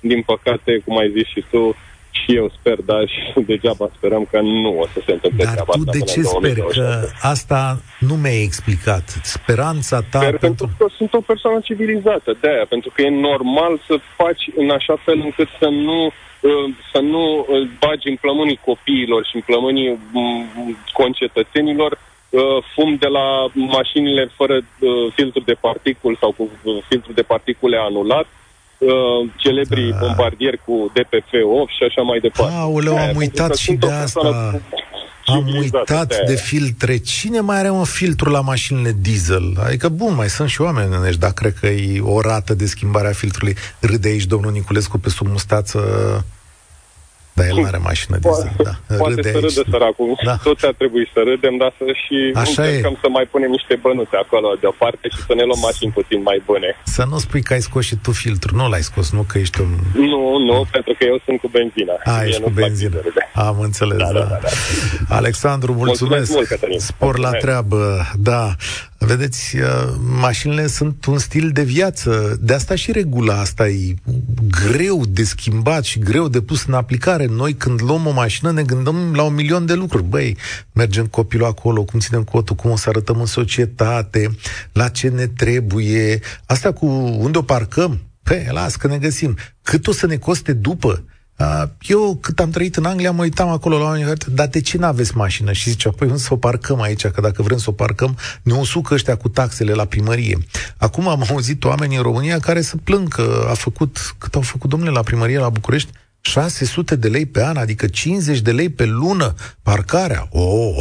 [0.00, 1.76] din păcate, cum ai zis și tu,
[2.10, 5.72] și eu sper, dar și degeaba sperăm că nu o să se întâmple Dar treaba
[5.72, 6.66] tu de ce speri?
[6.66, 9.04] Că asta nu mi-ai explicat.
[9.22, 10.18] Speranța ta...
[10.18, 10.66] Sper pentru...
[10.66, 14.70] pentru că sunt o persoană civilizată, de aia, pentru că e normal să faci în
[14.70, 16.12] așa fel încât să nu uh,
[16.92, 17.46] să nu
[17.78, 21.98] bagi în plămânii copiilor și în plămânii mm, concetățenilor
[22.30, 26.50] uh, fum de la mașinile fără uh, filtru de particul sau cu
[26.88, 28.26] filtru de particule anulat,
[28.78, 29.98] uh, celebrii da.
[30.00, 32.54] bombardieri cu DPF-8 și așa mai departe.
[32.56, 34.60] Aoleu, am uitat și de asta.
[35.26, 36.96] Am uitat de, de filtre.
[36.96, 39.56] Cine mai are un filtru la mașinile diesel?
[39.64, 43.08] Adică, bun, mai sunt și oameni în dar cred că e o rată de schimbare
[43.08, 43.56] a filtrului.
[43.80, 45.80] Râde aici domnul Niculescu pe sub mustață
[47.36, 48.74] Dar el nu are mașină diesel, da.
[49.02, 49.46] Poate Râde să aici.
[49.46, 50.08] râde săracul.
[50.16, 50.22] Da.
[50.30, 50.36] Da.
[50.48, 53.00] Toți ar trebui să râdem, dar să și Așa încercăm e.
[53.04, 56.68] să mai punem niște bănuțe acolo deoparte și să ne luăm mașini puțin mai bune.
[56.96, 58.50] Să nu spui că ai scos și tu filtru.
[58.60, 59.70] Nu l-ai scos, nu că ești un...
[60.12, 61.94] Nu, nu, pentru că eu sunt cu benzina.
[62.04, 62.90] A, Mie ești cu nu-mi plac benzină.
[62.90, 63.22] dieselele.
[63.48, 64.08] Am înțeles, da.
[64.12, 64.50] Da, da, da, da.
[65.20, 66.00] Alexandru, mulțumesc.
[66.10, 66.78] Mulțumesc mult, Cătălin.
[66.90, 67.44] Spor la Mulțumesc.
[67.44, 67.80] treabă,
[68.30, 68.44] da.
[68.98, 69.66] Vedeți, uh,
[70.20, 72.36] mașinile sunt un stil de viață.
[72.40, 73.94] De asta și regula asta e
[74.70, 77.23] greu de schimbat și greu de pus în aplicare.
[77.26, 80.04] Noi când luăm o mașină ne gândim la un milion de lucruri.
[80.04, 80.36] Băi,
[80.72, 84.36] mergem copilul acolo, cum ținem cotul, cum o să arătăm în societate,
[84.72, 86.20] la ce ne trebuie.
[86.46, 86.86] Asta cu
[87.18, 89.36] unde o parcăm, Păi, las că ne găsim.
[89.62, 91.04] Cât o să ne coste după?
[91.38, 94.60] Uh, Eu, cât am trăit în Anglia, mă uitam acolo la oameni care, dar de
[94.60, 95.52] ce n-aveți mașină?
[95.52, 98.52] Și zicea, păi unde să o parcăm aici, că dacă vrem să o parcăm, ne
[98.52, 100.38] usucă ăștia cu taxele la primărie.
[100.76, 104.70] Acum am auzit oameni în România care se plâng că a făcut, cât au făcut
[104.70, 105.90] domnule la primărie la București?
[106.26, 110.28] 600 de lei pe an, adică 50 de lei pe lună parcarea.
[110.30, 110.76] Oh,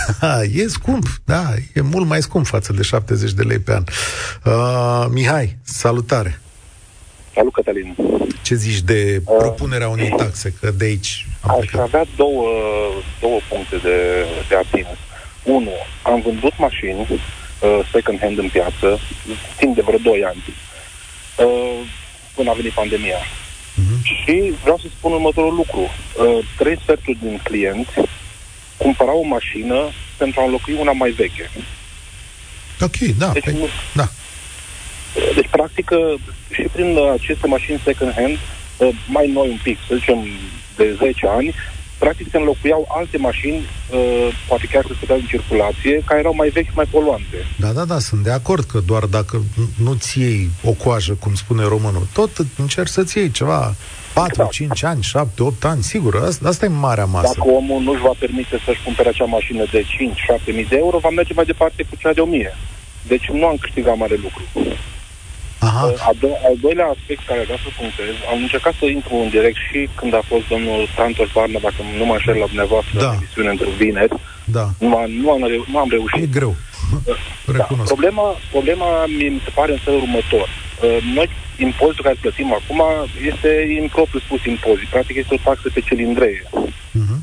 [0.54, 3.84] e scump, da, e mult mai scump față de 70 de lei pe an.
[4.44, 6.40] Uh, Mihai, salutare!
[7.34, 7.96] Salut, Cătălin.
[8.42, 10.54] Ce zici de propunerea unei taxe?
[10.60, 11.80] Că de aici am Aș plecat.
[11.86, 12.48] avea două,
[13.20, 14.86] două puncte de, de atins.
[15.42, 18.98] Unu, am vândut mașini uh, second hand în piață
[19.58, 20.42] timp de vreo 2 ani,
[21.38, 21.86] uh,
[22.34, 23.16] până a venit pandemia.
[23.82, 24.04] Mhm.
[24.04, 25.80] Și vreau să spun următorul lucru.
[25.80, 27.92] Uh, trei sferturi din clienți
[28.76, 31.50] cumpărau o mașină pentru a înlocui una mai veche.
[32.80, 34.08] Ok, da, Deci, păi, nu, da.
[35.34, 38.38] Deci, practic, uh, și prin uh, aceste mașini second-hand,
[38.76, 40.26] uh, mai noi un pic, să zicem,
[40.76, 41.54] de 10 ani,
[42.04, 46.48] practic se înlocuiau alte mașini, uh, poate chiar se stăteau în circulație, care erau mai
[46.48, 47.36] vechi și mai poluante.
[47.64, 51.34] Da, da, da, sunt de acord că doar dacă n- nu-ți iei o coajă, cum
[51.34, 53.74] spune românul, tot încerci să-ți iei ceva
[54.14, 54.50] 4, Exact.
[54.52, 57.32] 5 ani, 7, 8 ani, sigur, asta, asta e marea masă.
[57.36, 61.08] Dacă omul nu-și va permite să-și cumpere acea mașină de 5-7 mii de euro, va
[61.08, 62.54] merge mai departe cu cea de 1000.
[63.06, 64.42] Deci nu am câștigat mare lucru.
[65.68, 69.14] Aha, Uh, A do- al doilea aspect care vreau să punctez, am încercat să intru
[69.24, 72.98] în direct și când a fost domnul Santos Barna, dacă nu mă înșel la dumneavoastră,
[72.98, 73.08] Da.
[73.08, 76.22] în emisiune într vineri, da, nu am, nu am, reu- nu am reușit.
[76.22, 76.54] e greu.
[77.06, 77.12] Da,
[77.58, 77.88] Recunosc.
[77.92, 80.46] problema, problema mi se pare în felul următor.
[80.82, 82.80] Uh, Noi, impozitul care îl plătim acum
[83.30, 83.50] este
[83.82, 84.88] impropriu spus impozit.
[84.88, 86.42] Practic este o taxă pe cilindreie.
[87.02, 87.14] Mhm.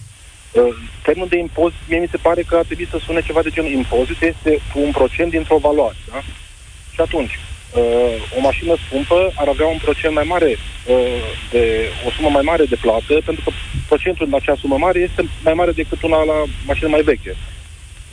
[0.51, 3.49] Uh, Termenul de impozit, mie mi se pare că ar trebui să sune ceva de
[3.49, 5.95] genul impozit este un procent dintr-o valoare.
[6.11, 6.19] Da?
[6.93, 7.39] Și atunci,
[7.73, 12.45] uh, o mașină scumpă ar avea un procent mai mare, uh, de, o sumă mai
[12.51, 13.51] mare de plată, pentru că
[13.87, 17.35] procentul în acea sumă mare este mai mare decât una la mașină mai veche.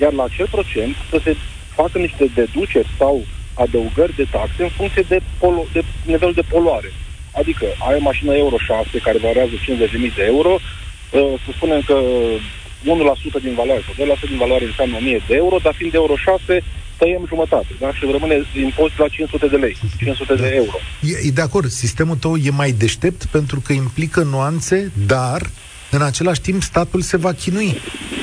[0.01, 1.37] Iar la acel procent să se
[1.75, 6.93] facă niște deduceri sau adăugări de taxe în funcție de, polo, de nivel de poluare.
[7.33, 11.99] Adică ai o mașină Euro 6 care valorează 50.000 de euro, uh, să spunem că
[13.39, 16.17] 1% din valoare sau 2% din valoare înseamnă 1000 de euro, dar fiind de Euro
[16.17, 16.63] 6
[16.99, 17.93] tăiem jumătate, da?
[17.93, 20.77] Și rămâne impozit la 500 de lei, 500 de euro.
[21.03, 25.41] E, e de acord, sistemul tău e mai deștept pentru că implică nuanțe, dar
[25.91, 27.81] în același timp statul se va chinui.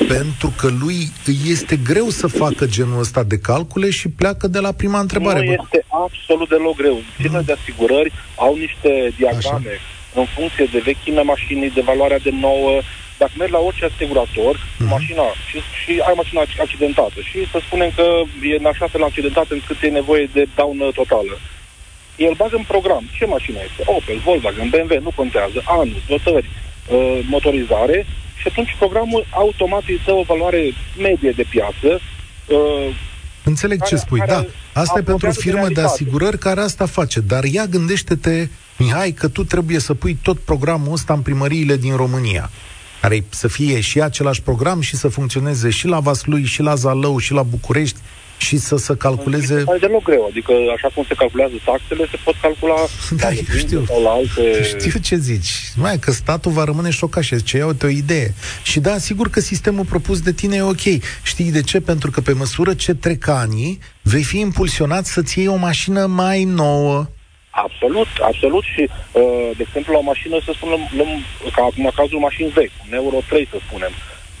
[0.08, 4.58] Pentru că lui îi este greu să facă genul ăsta de calcule și pleacă de
[4.58, 5.38] la prima întrebare.
[5.38, 7.02] Nu Bă, este absolut deloc greu.
[7.16, 9.80] Firmele de asigurări au niște diagrame
[10.14, 12.80] în funcție de vechimea mașinii, de valoarea de nouă.
[13.18, 14.88] Dacă mergi la orice asigurator, Mhm.
[14.96, 18.06] mașina, și, și ai mașina ac- accidentată și să spunem că
[18.50, 21.34] e în așa fel accidentată încât e nevoie de daună totală.
[22.16, 26.48] El bagă în program ce mașină este, Opel, Volkswagen, BMW, nu contează, anul, dotări,
[26.88, 28.06] uh, motorizare
[28.40, 30.62] și atunci programul automat îi dă o valoare
[30.98, 31.88] medie de piață
[32.46, 32.86] uh,
[33.44, 34.80] Înțeleg ce care- spui, care da.
[34.80, 35.92] Asta e pentru o apropiază de firmă de realitate.
[35.92, 37.20] asigurări care asta face.
[37.20, 38.48] Dar ia gândește-te,
[38.78, 42.50] Mihai, că tu trebuie să pui tot programul ăsta în primăriile din România.
[43.04, 47.18] Care să fie și același program și să funcționeze și la Vaslui, și la Zalău,
[47.18, 47.98] și la București
[48.38, 49.54] și să se calculeze...
[49.54, 52.74] E deloc greu, adică așa cum se calculează taxele, se pot calcula
[53.20, 53.84] Da, la eu locuințe știu.
[53.84, 54.62] sau la alte...
[54.78, 55.50] Știu ce zici.
[55.76, 58.34] Mai că statul va rămâne șocat și zice, ia uite o idee.
[58.62, 61.02] Și da, sigur că sistemul propus de tine e ok.
[61.22, 61.80] Știi de ce?
[61.80, 66.44] Pentru că pe măsură ce trec anii, vei fi impulsionat să-ți iei o mașină mai
[66.44, 67.06] nouă.
[67.54, 71.10] Absolut, absolut și, uh, de exemplu, la o mașină, să spunem, luăm,
[71.56, 73.92] ca acum cazul mașini vechi, un Euro 3, să spunem.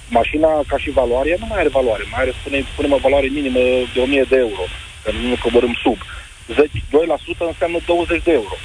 [0.08, 3.26] Mașina, ca și valoare, ea nu mai are valoare, mai are, spune, spunem, o valoare
[3.26, 3.58] minimă
[3.94, 4.64] de 1000 de euro,
[5.02, 5.98] că nu coborâm sub.
[6.46, 8.56] 10, 2% înseamnă 20 de euro.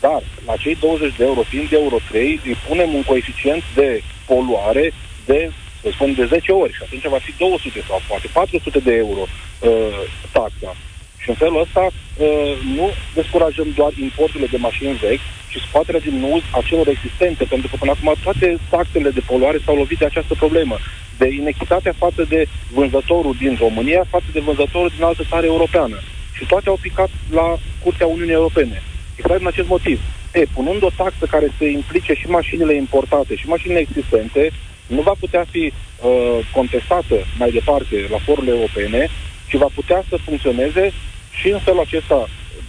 [0.00, 4.02] Dar, la cei 20 de euro, fiind de Euro 3, îi punem un coeficient de
[4.24, 4.92] poluare
[5.24, 8.94] de, să spunem, de 10 ori și atunci va fi 200 sau poate 400 de
[8.94, 9.24] euro
[9.60, 10.76] uh, taxa.
[11.22, 16.22] Și în felul ăsta uh, nu descurajăm doar importurile de mașini vechi, ci scoaterea din
[16.22, 20.04] uz a celor existente, pentru că până acum toate taxele de poluare s-au lovit de
[20.04, 20.76] această problemă,
[21.18, 25.98] de inechitatea față de vânzătorul din România, față de vânzătorul din altă țară europeană.
[26.36, 28.82] Și toate au picat la Curtea Uniunii Europene.
[29.16, 30.00] Exact din acest motiv.
[30.32, 34.50] E, punând o taxă care să implice și mașinile importate și mașinile existente,
[34.86, 39.08] nu va putea fi uh, contestată mai departe la forurile europene,
[39.48, 40.92] ci va putea să funcționeze
[41.40, 42.28] și în felul acesta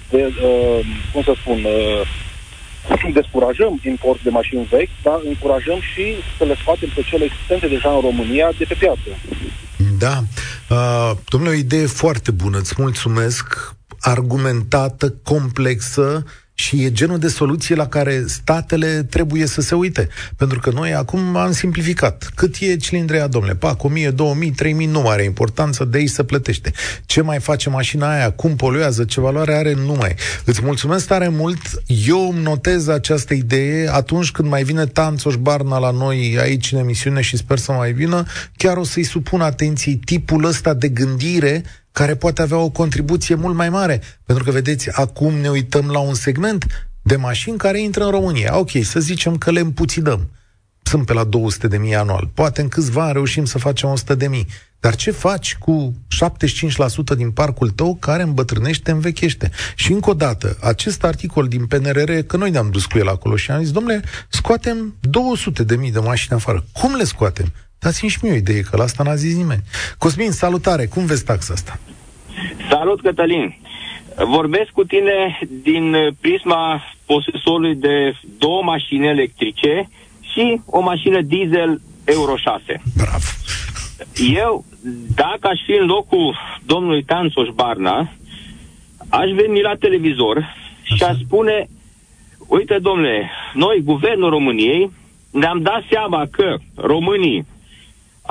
[0.09, 0.79] de, uh,
[1.11, 6.05] cum să spun, uh, descurajăm import de mașini vechi, dar încurajăm și
[6.37, 9.09] să le scoatem pe cele existente deja în România de pe piață.
[9.97, 10.17] Da.
[10.69, 16.23] Uh, domnule, o idee foarte bună, îți mulțumesc, argumentată, complexă,
[16.61, 20.07] și e genul de soluție la care statele trebuie să se uite.
[20.37, 22.31] Pentru că noi acum am simplificat.
[22.35, 23.55] Cât e cilindrea, domnule?
[23.55, 26.71] Pac, 1000, 2000, 3000, nu are importanță, de aici se plătește.
[27.05, 28.31] Ce mai face mașina aia?
[28.31, 29.03] Cum poluează?
[29.03, 29.73] Ce valoare are?
[29.73, 30.15] Nu mai.
[30.45, 31.61] Îți mulțumesc tare mult.
[32.07, 36.79] Eu îmi notez această idee atunci când mai vine Tanțoș Barna la noi aici în
[36.79, 38.23] emisiune și sper să mai vină,
[38.57, 43.55] chiar o să-i supun atenției tipul ăsta de gândire care poate avea o contribuție mult
[43.55, 44.01] mai mare.
[44.25, 48.57] Pentru că, vedeți, acum ne uităm la un segment de mașini care intră în România.
[48.57, 50.29] Ok, să zicem că le împuțidăm.
[50.83, 52.29] Sunt pe la 200 de mii anual.
[52.33, 54.47] Poate în câțiva ani reușim să facem 100 de mii.
[54.79, 55.93] Dar ce faci cu
[57.13, 59.51] 75% din parcul tău care îmbătrânește, învechește?
[59.75, 63.35] Și încă o dată, acest articol din PNRR, că noi ne-am dus cu el acolo
[63.35, 66.65] și am zis, domnule, scoatem 200 de mii de mașini afară.
[66.71, 67.53] Cum le scoatem?
[67.83, 69.61] Dați-mi și mie o idee, că la asta n-a zis nimeni.
[69.97, 70.85] Cosmin, salutare!
[70.85, 71.79] Cum vezi taxa asta?
[72.69, 73.57] Salut, Cătălin!
[74.25, 79.89] Vorbesc cu tine din prisma posesorului de două mașini electrice
[80.21, 82.81] și o mașină diesel Euro 6.
[82.95, 83.25] Bravo!
[84.35, 84.65] Eu,
[85.15, 88.11] dacă aș fi în locul domnului Tanțoș Barna,
[89.09, 90.95] aș veni la televizor Așa.
[90.95, 91.67] și aș spune
[92.47, 94.91] uite, domnule, noi, Guvernul României,
[95.31, 97.45] ne-am dat seama că românii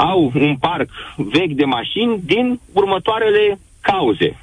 [0.01, 4.39] au un parc vechi de mașini din următoarele cauze.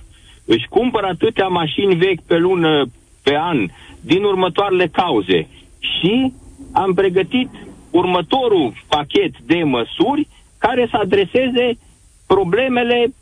[0.45, 2.85] Își cumpără atâtea mașini vechi pe lună,
[3.23, 3.67] pe an,
[4.01, 5.47] din următoarele cauze.
[5.79, 6.33] Și
[6.71, 7.49] am pregătit
[7.89, 11.77] următorul pachet de măsuri care să adreseze
[12.27, 13.13] problemele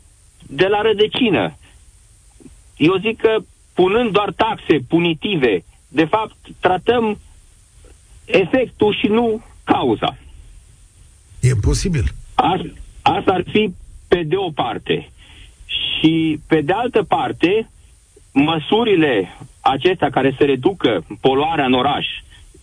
[0.46, 1.56] de la rădăcină.
[2.76, 3.36] Eu zic că
[3.74, 7.18] punând doar taxe punitive, de fapt, tratăm
[8.24, 10.16] efectul și nu cauza.
[11.40, 12.04] E posibil.
[13.02, 13.74] Asta ar fi
[14.08, 15.10] pe de o parte.
[15.66, 17.70] Și pe de altă parte,
[18.32, 22.06] măsurile acestea care se reducă poluarea în oraș,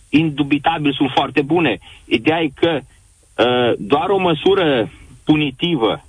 [0.08, 1.78] indubitabil sunt foarte bune.
[2.04, 4.90] Ideea e că uh, doar o măsură
[5.24, 6.04] punitivă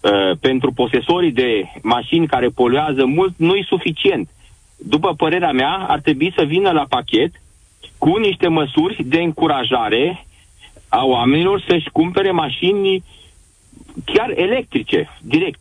[0.00, 4.28] uh, pentru posesorii de mașini care poluează mult nu e suficient.
[4.76, 7.32] După părerea mea, ar trebui să vină la pachet
[7.98, 10.26] cu niște măsuri de încurajare
[10.92, 13.04] a oamenilor să-și cumpere mașini
[14.04, 15.60] chiar electrice, direct.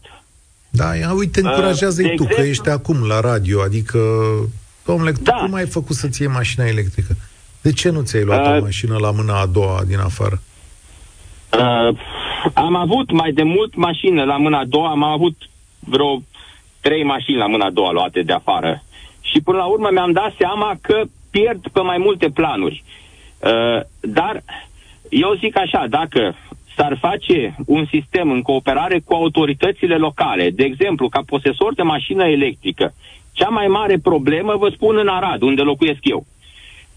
[0.69, 3.99] Da, ia uite, încurajează-i uh, tu, exemplu, că ești acum la radio, adică,
[4.85, 5.31] domnule, da.
[5.31, 7.15] tu cum ai făcut să-ți iei mașina electrică?
[7.61, 10.41] De ce nu ți-ai luat uh, o mașină la mâna a doua din afară?
[11.59, 11.97] Uh,
[12.53, 15.35] am avut mai de mult mașină la mâna a doua, am avut
[15.79, 16.21] vreo
[16.81, 18.83] trei mașini la mâna a doua luate de afară.
[19.21, 22.83] Și până la urmă mi-am dat seama că pierd pe mai multe planuri.
[23.39, 24.43] Uh, dar
[25.11, 26.35] eu zic așa, dacă
[26.75, 32.23] s-ar face un sistem în cooperare cu autoritățile locale, de exemplu, ca posesor de mașină
[32.27, 32.93] electrică,
[33.31, 36.25] cea mai mare problemă, vă spun în Arad, unde locuiesc eu,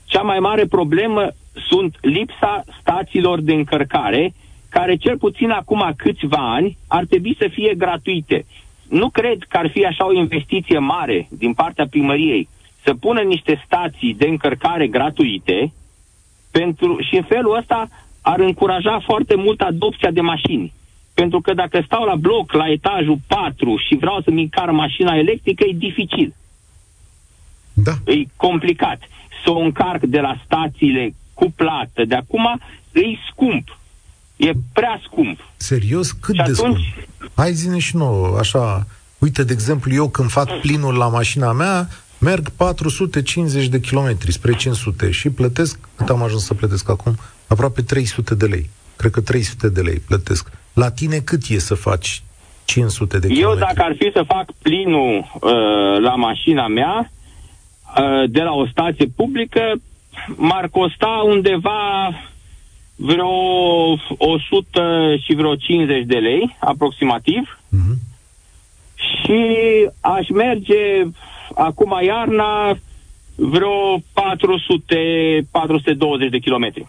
[0.05, 1.29] cea mai mare problemă
[1.69, 4.35] sunt lipsa stațiilor de încărcare,
[4.69, 8.45] care cel puțin acum câțiva ani ar trebui să fie gratuite.
[8.89, 12.49] Nu cred că ar fi așa o investiție mare din partea primăriei
[12.85, 15.73] să pună niște stații de încărcare gratuite
[16.59, 17.89] pentru, și în felul ăsta
[18.33, 20.73] ar încuraja foarte mult adopția de mașini.
[21.15, 25.65] Pentru că dacă stau la bloc, la etajul 4 și vreau să-mi încar mașina electrică,
[25.65, 26.35] e dificil.
[27.73, 27.93] Da.
[28.05, 29.01] E complicat.
[29.45, 32.61] Să o încarc de la stațiile cu plată de acum,
[32.93, 33.79] e scump.
[34.37, 35.39] E prea scump.
[35.57, 36.11] Serios?
[36.13, 36.57] Cât și de atunci...
[36.57, 37.31] scump?
[37.35, 38.87] Hai zine și nouă, așa...
[39.19, 44.55] Uite, de exemplu, eu când fac plinul la mașina mea, merg 450 de kilometri spre
[44.55, 47.17] 500 și plătesc, cât am ajuns să plătesc acum?
[47.55, 48.71] Aproape 300 de lei.
[48.97, 50.51] Cred că 300 de lei plătesc.
[50.73, 52.23] La tine cât e să faci
[52.65, 53.61] 500 de kilometri?
[53.61, 57.11] Eu dacă ar fi să fac plinul uh, la mașina mea,
[57.99, 59.73] uh, de la o stație publică,
[60.37, 62.11] m-ar costa undeva
[62.97, 63.29] vreo
[64.19, 67.59] 100 și vreo 50 de lei, aproximativ.
[67.69, 67.97] Uh-huh.
[68.97, 69.43] și
[70.01, 71.03] aș merge
[71.55, 72.79] acum iarna
[73.35, 76.87] vreo 400, 420 de kilometri.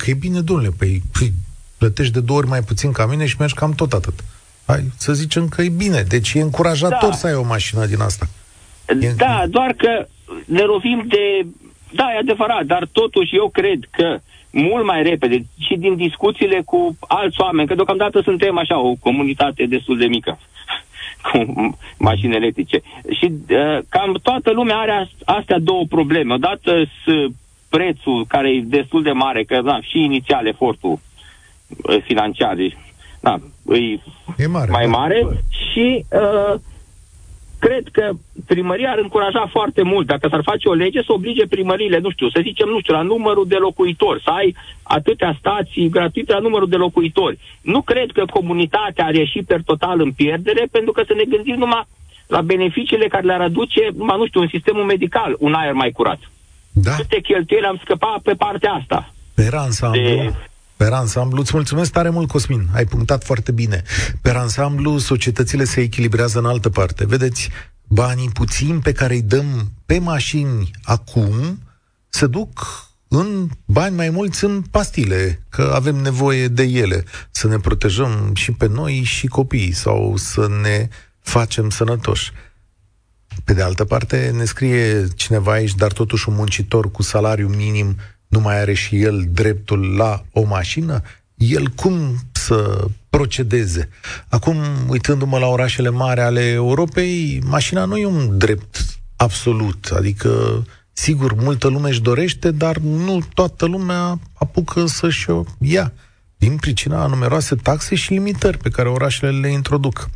[0.00, 1.32] Hai că e bine, domnule, păi, păi
[1.78, 4.14] plătești de două ori mai puțin ca mine și mergi cam tot atât.
[4.66, 7.16] Hai să zicem că e bine, deci e încurajator da.
[7.16, 8.26] să ai o mașină din asta.
[9.00, 9.12] E...
[9.16, 10.06] Da, doar că
[10.44, 11.46] ne lovim de...
[11.92, 14.18] Da, e adevărat, dar totuși eu cred că
[14.50, 19.66] mult mai repede și din discuțiile cu alți oameni, că deocamdată suntem așa o comunitate
[19.66, 20.38] destul de mică
[21.26, 21.38] cu
[21.98, 22.80] mașini electrice.
[23.18, 26.34] Și uh, cam toată lumea are astea două probleme.
[26.34, 26.90] Odată
[27.70, 30.98] prețul care e destul de mare, că da, și inițial efortul
[31.82, 32.56] uh, financiar
[33.20, 33.38] da,
[33.74, 33.98] e,
[34.36, 34.90] e mare, mai da.
[34.90, 36.54] mare și uh,
[37.58, 38.10] cred că
[38.46, 42.28] primăria ar încuraja foarte mult, dacă s-ar face o lege, să oblige primăriile, nu știu,
[42.28, 46.68] să zicem, nu știu, la numărul de locuitori, să ai atâtea stații gratuite la numărul
[46.68, 47.38] de locuitori.
[47.62, 51.54] Nu cred că comunitatea ar ieși per total în pierdere, pentru că să ne gândim
[51.58, 51.86] numai
[52.26, 56.18] la beneficiile care le-ar aduce, numai, nu știu, un sistemul medical, un aer mai curat.
[56.72, 56.94] Da.
[56.94, 59.14] Câte cheltuieli am scăpat pe partea asta.
[59.34, 60.34] Pe ansamblu, de...
[60.76, 63.82] Per ansamblu, îți mulțumesc tare mult, Cosmin, ai punctat foarte bine.
[64.22, 67.06] Per ansamblu, societățile se echilibrează în altă parte.
[67.06, 67.48] Vedeți,
[67.88, 71.58] banii puțini pe care îi dăm pe mașini acum
[72.08, 77.56] se duc în bani mai mulți în pastile, că avem nevoie de ele, să ne
[77.56, 80.88] protejăm și pe noi și copiii sau să ne
[81.20, 82.32] facem sănătoși.
[83.44, 87.96] Pe de altă parte, ne scrie cineva aici, dar totuși un muncitor cu salariu minim
[88.28, 91.02] nu mai are și el dreptul la o mașină?
[91.34, 93.88] El cum să procedeze?
[94.28, 94.56] Acum,
[94.88, 100.62] uitându-mă la orașele mari ale Europei, mașina nu e un drept absolut, adică
[101.00, 105.92] Sigur, multă lume își dorește, dar nu toată lumea apucă să-și o ia,
[106.36, 110.10] din pricina a numeroase taxe și limitări pe care orașele le introduc.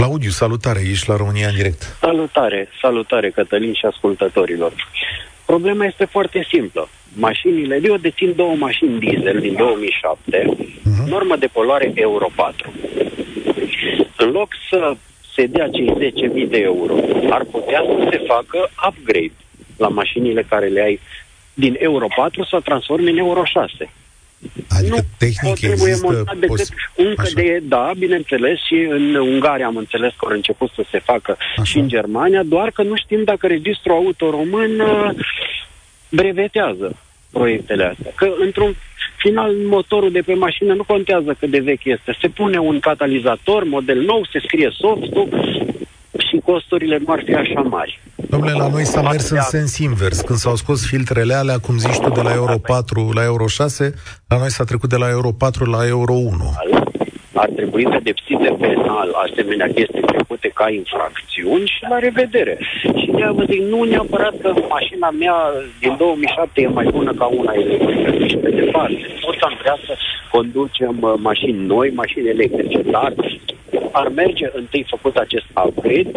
[0.00, 1.96] Claudiu, salutare, ești la România în direct.
[2.00, 4.72] Salutare, salutare Cătălin și ascultătorilor.
[5.46, 6.88] Problema este foarte simplă.
[7.14, 10.82] Mașinile, eu dețin două mașini diesel din 2007, uh-huh.
[10.82, 11.08] Mhm.
[11.08, 12.72] normă de poluare Euro 4.
[14.16, 14.96] În loc să
[15.34, 16.12] se dea cei
[16.44, 16.94] 10.000 de euro,
[17.30, 19.32] ar putea să se facă upgrade
[19.76, 21.00] la mașinile care le ai
[21.54, 23.90] din Euro 4 să transforme în Euro 6.
[24.68, 27.32] Adică nu tehnic trebuie montat decât pos- încă Așa.
[27.34, 31.64] de, da, bineînțeles, și în Ungaria am înțeles că au început să se facă Așa.
[31.64, 35.10] și în Germania, doar că nu știm dacă registrul auto român uh,
[36.08, 36.96] brevetează
[37.32, 38.12] proiectele astea.
[38.14, 38.76] Că într-un
[39.16, 42.16] final motorul de pe mașină nu contează cât de vechi este.
[42.20, 45.28] Se pune un catalizator, model nou, se scrie softul
[46.28, 48.00] și costurile nu ar fi așa mari.
[48.28, 50.20] Domnule, la noi s-a mers în sens invers.
[50.20, 53.94] Când s-au scos filtrele alea, cum zici tu, de la Euro 4 la Euro 6,
[54.28, 56.54] la noi s-a trecut de la Euro 4 la Euro 1
[57.42, 62.58] ar trebui pedepsite penal asemenea chestii trecute ca infracțiuni și la revedere.
[63.00, 65.36] Și de vă zic, nu neapărat că mașina mea
[65.80, 69.06] din 2007 e mai bună ca una electrică și pe departe.
[69.20, 69.92] Toți am vrea să
[70.30, 73.14] conducem uh, mașini noi, mașini electrice, dar
[73.92, 76.10] ar merge întâi făcut acest upgrade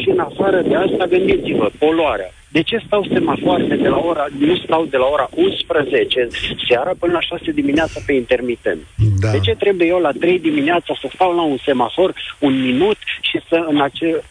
[0.00, 4.56] și în afară de asta gândiți-vă, poluarea de ce stau semafoarele de la ora, nu
[4.56, 6.28] stau de la ora 11
[6.68, 8.80] seara până la 6 dimineața pe intermitent?
[9.20, 9.30] Da.
[9.30, 13.40] De ce trebuie eu la 3 dimineața să stau la un semafor un minut și
[13.48, 14.22] să în acel,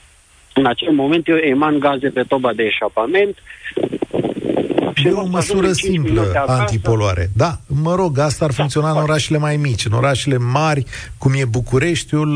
[0.53, 3.37] în acel moment eu eman gaze pe toba de eșapament
[5.03, 7.29] E o măsură simplă antipoluare.
[7.35, 7.51] Da,
[7.81, 9.85] mă rog, asta ar funcționa da, în orașele mai mici.
[9.85, 10.83] În orașele mari,
[11.17, 12.31] cum e Bucureștiul,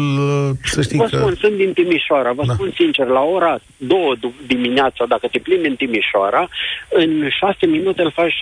[0.63, 1.17] să știi vă că...
[1.17, 2.31] spun, sunt din Timișoara.
[2.31, 2.53] Vă da.
[2.53, 6.49] spun sincer, la ora 2 dimineața, dacă te plimbi în Timișoara,
[6.89, 8.33] în 6 minute îl faci,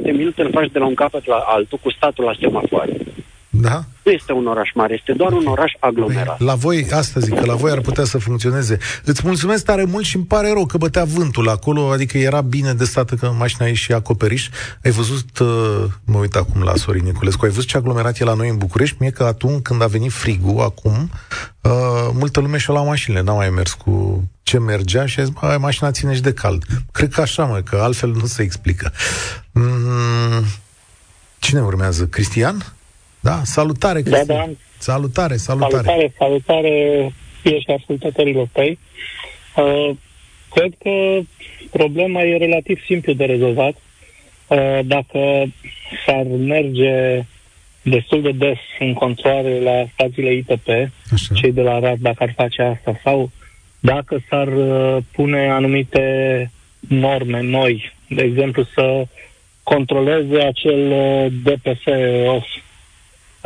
[0.00, 2.92] 6-7 minute îl faci de la un capăt la altul cu statul la semafoare.
[3.60, 3.84] Da?
[4.02, 6.36] Nu este un oraș mare, este doar un oraș aglomerat.
[6.36, 8.78] Păi, la voi, asta zic, că la voi ar putea să funcționeze.
[9.04, 12.72] Îți mulțumesc tare mult și îmi pare rău că bătea vântul acolo, adică era bine
[12.72, 14.48] de stată că mașina e și acoperiș.
[14.84, 18.34] Ai văzut, uh, mă uit acum la Sorin Niculescu, ai văzut ce aglomerat e la
[18.34, 18.96] noi în București?
[19.00, 21.10] Mie că atunci când a venit frigul, acum,
[21.60, 21.70] uh,
[22.12, 25.56] multă lume și-a luat mașinile, n-a mai mers cu ce mergea și a zis, bă,
[25.60, 26.64] mașina ține și de cald.
[26.92, 28.92] Cred că așa, mă, că altfel nu se explică.
[29.52, 30.44] Mm,
[31.38, 32.06] cine urmează?
[32.06, 32.72] Cristian?
[33.28, 34.26] Da, salutare, Cristian.
[34.26, 34.50] Da, da.
[34.78, 35.72] Salutare, salutare.
[35.74, 37.12] Salutare, salutare
[37.42, 38.78] și ascultătorilor tăi.
[39.56, 39.90] Uh,
[40.54, 41.20] cred că
[41.70, 43.74] problema e relativ simplu de rezolvat.
[44.46, 45.44] Uh, dacă
[46.06, 47.24] s-ar merge
[47.82, 50.68] destul de des în controle la stațiile ITP,
[51.12, 51.34] Așa.
[51.34, 53.30] cei de la RAD, dacă ar face asta, sau
[53.80, 56.04] dacă s-ar uh, pune anumite
[56.88, 59.06] norme noi, de exemplu să
[59.62, 61.84] controleze acel uh, DPS
[62.26, 62.46] off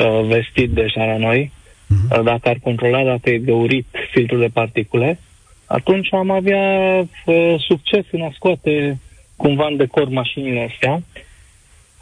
[0.05, 2.23] uh, vestit deja la noi, uh-huh.
[2.25, 5.19] dacă ar controla dacă e găurit filtrul de particule,
[5.67, 8.99] atunci am avea uh, succes în a scoate
[9.37, 11.03] cumva în decor mașinile astea.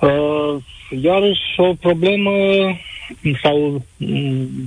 [0.00, 0.62] Uh,
[1.02, 2.30] iarăși o problemă
[3.42, 3.82] sau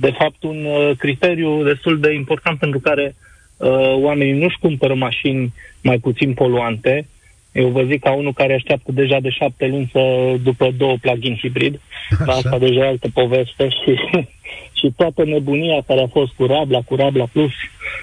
[0.00, 3.14] de fapt un uh, criteriu destul de important pentru care
[3.56, 7.06] uh, oamenii nu-și cumpără mașini mai puțin poluante.
[7.54, 11.36] Eu vă zic ca unul care așteaptă deja de șapte luni să, după două plug-in
[11.36, 11.80] hibrid,
[12.18, 13.94] dar asta deja e altă poveste și,
[14.78, 17.52] și toată nebunia care a fost cu Rabla, cu Rabla Plus,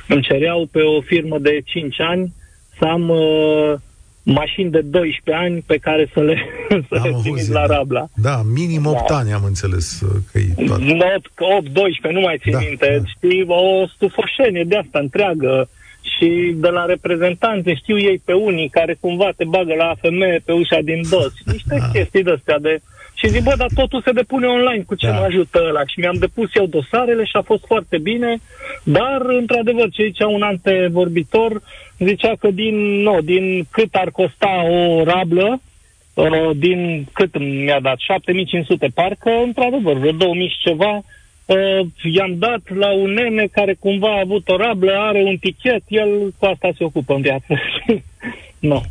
[0.08, 2.34] îmi cereau pe o firmă de 5 ani
[2.80, 3.74] să am uh,
[4.24, 6.38] mașini de 12 ani pe care să le,
[6.89, 8.08] să le trimis la Rabla.
[8.16, 9.16] Da, minim 8 da.
[9.16, 10.84] ani am înțeles uh, că e toată.
[11.58, 12.97] 8, 12, nu mai țin da, minte.
[13.02, 13.08] Da.
[13.16, 15.70] Știi, o stufoșenie de asta întreagă
[16.02, 20.52] și de la reprezentanți știu ei pe unii care cumva te bagă la femeie pe
[20.52, 21.34] ușa din dos.
[21.45, 21.88] Niște da.
[21.93, 22.82] chestii de astea de...
[23.14, 25.14] Și zic, bă, dar totul se depune online, cu ce da.
[25.14, 25.86] mă ajută ăla?
[25.86, 28.38] Și mi-am depus eu dosarele și a fost foarte bine,
[28.84, 31.62] dar, într-adevăr, ce zicea un antevorbitor,
[31.99, 35.62] zicea că din, no, din cât ar costa o rablă,
[36.14, 41.02] uh, din cât mi-a dat, 7500 parcă, într-adevăr, vreo 2000 și ceva,
[41.46, 45.84] uh, i-am dat la un nene care cumva a avut o rablă, are un tichet,
[45.88, 47.60] el cu asta se ocupă în viață.
[48.70, 48.82] nu.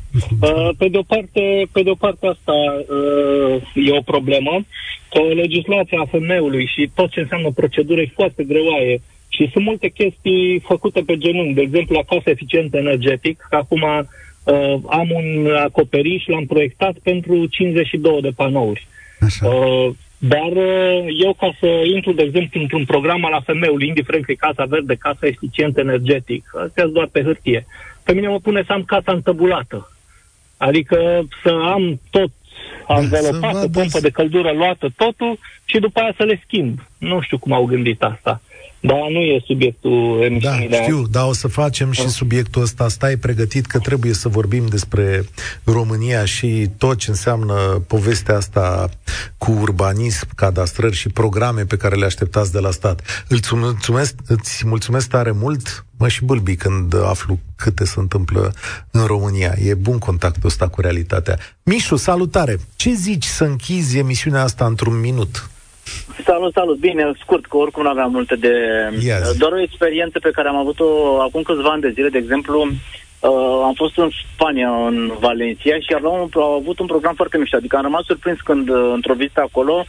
[0.40, 4.64] Uh, pe, de o parte, pe de o parte asta uh, e o problemă,
[5.10, 10.60] că legislația femeului și tot ce înseamnă procedură e foarte greoaie și sunt multe chestii
[10.66, 16.26] făcute pe genunchi, de exemplu la casă eficient energetic, că acum uh, am un acoperiș,
[16.26, 18.86] l-am proiectat pentru 52 de panouri.
[19.20, 19.48] Așa.
[19.48, 19.90] Uh,
[20.22, 24.46] dar uh, eu ca să intru, de exemplu, într-un program al AFM-ului, indiferent că e
[24.48, 27.66] casa verde, casa eficient energetic, astea doar pe hârtie.
[28.04, 29.92] Pe mine mă pune să am casa întăbulată.
[30.56, 32.30] Adică să am tot
[32.86, 36.78] anvelopat, da, pompă de căldură luată, totul, și după aia să le schimb.
[36.98, 38.40] Nu știu cum au gândit asta.
[38.80, 42.88] Da, nu e subiectul emisiunii Da, știu, dar o să facem și subiectul ăsta.
[42.88, 45.24] Stai pregătit că trebuie să vorbim despre
[45.64, 48.88] România și tot ce înseamnă povestea asta
[49.38, 53.24] cu urbanism, cadastrări și programe pe care le așteptați de la stat.
[53.28, 58.54] Îți mulțumesc, îți mulțumesc tare mult, mă și bâlbi când aflu câte se întâmplă
[58.90, 59.54] în România.
[59.64, 61.38] E bun contactul ăsta cu realitatea.
[61.62, 62.58] Mișu, salutare!
[62.76, 65.50] Ce zici să închizi emisiunea asta într-un minut?
[66.24, 66.78] Salut, salut.
[66.78, 68.54] Bine, scurt, că oricum nu aveam multe de...
[69.00, 69.36] Yes.
[69.36, 72.08] Doar o experiență pe care am avut-o acum câțiva ani de zile.
[72.08, 77.14] De exemplu, uh, am fost în Spania, în Valencia și aveam, am avut un program
[77.14, 77.56] foarte mișto.
[77.56, 79.84] Adică am rămas surprins când, uh, într-o vizită acolo,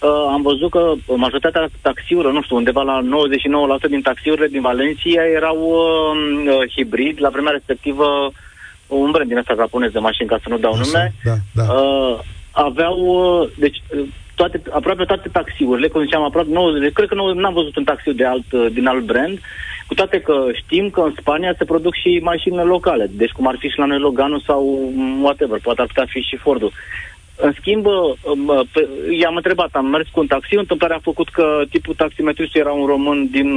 [0.00, 5.22] uh, am văzut că majoritatea taxiurilor, nu știu, undeva la 99% din taxiurile din Valencia
[5.34, 7.16] erau uh, uh, hibrid.
[7.20, 8.32] La vremea respectivă,
[8.86, 11.72] un brand din ăsta japonez de mașini, ca să nu dau Așa, nume, da, da.
[11.72, 12.18] Uh,
[12.50, 17.46] aveau, uh, deci, uh, toate, aproape toate taxiurile, cum ziceam, aproape 90, cred că nu
[17.46, 19.38] am văzut un taxi de alt, uh, din alt brand,
[19.86, 23.56] cu toate că știm că în Spania se produc și mașinile locale, deci cum ar
[23.58, 26.72] fi și la noi Loganul sau whatever, poate ar putea fi și Fordul.
[27.38, 28.66] În schimb, um,
[29.20, 32.86] i-am întrebat, am mers cu un taxi, întâmplarea a făcut că tipul taximetrist era un
[32.86, 33.48] român din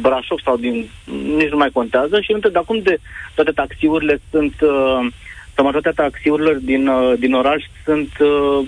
[0.00, 0.88] Brașov sau din...
[1.36, 2.98] nici nu mai contează și între de acum de
[3.34, 5.06] toate taxiurile sunt uh, sau
[5.62, 8.66] majoritatea taxiurilor din, uh, din oraș sunt uh,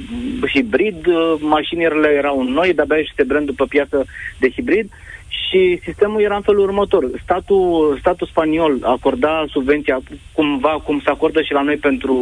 [0.53, 4.05] hibrid, uh, mașinile erau noi, de-abia este brandul pe piață
[4.39, 4.91] de hibrid
[5.29, 7.11] și sistemul era în felul următor.
[7.23, 10.01] Statul, statul spaniol acorda subvenția
[10.33, 12.17] cumva cum se acordă și la noi pentru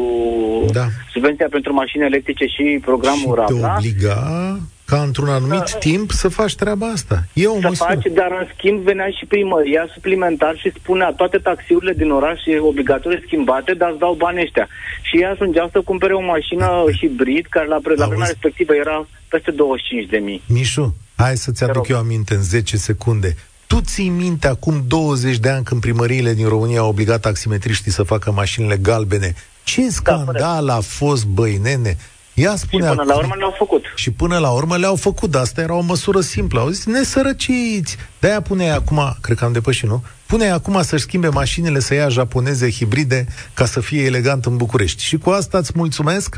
[0.72, 0.84] da.
[1.12, 4.58] subvenția pentru mașini electrice și programul și te obliga
[4.90, 5.78] ca într-un anumit da.
[5.78, 7.24] timp să faci treaba asta.
[7.32, 7.92] E o să măsură.
[7.94, 12.58] faci, dar în schimb venea și primăria suplimentar și spunea toate taxiurile din oraș e
[12.58, 14.68] obligatoriu schimbate, dar îți dau bani ăștia.
[15.02, 19.50] Și ea ajungea să cumpere o mașină hibrid, care la, la vremea respectivă era peste
[19.50, 20.42] 25 de mii.
[20.46, 23.36] Mișu, hai să-ți aduc eu aminte în 10 secunde.
[23.66, 28.02] Tu ții minte acum 20 de ani când primăriile din România au obligat taximetriștii să
[28.02, 29.34] facă mașinile galbene?
[29.64, 31.96] Ce da, scandal da, a fost, băi, nene?
[32.38, 33.84] Ea spune și până acum, la urmă le-au făcut.
[33.94, 36.60] Și până la urmă le-au făcut, dar asta era o măsură simplă.
[36.60, 37.96] Au zis, nesărăciți.
[38.20, 40.02] De-aia pune acum, cred că am depășit, nu?
[40.26, 45.02] Pune acum să-și schimbe mașinile, să ia japoneze hibride ca să fie elegant în București.
[45.02, 46.36] Și cu asta îți mulțumesc.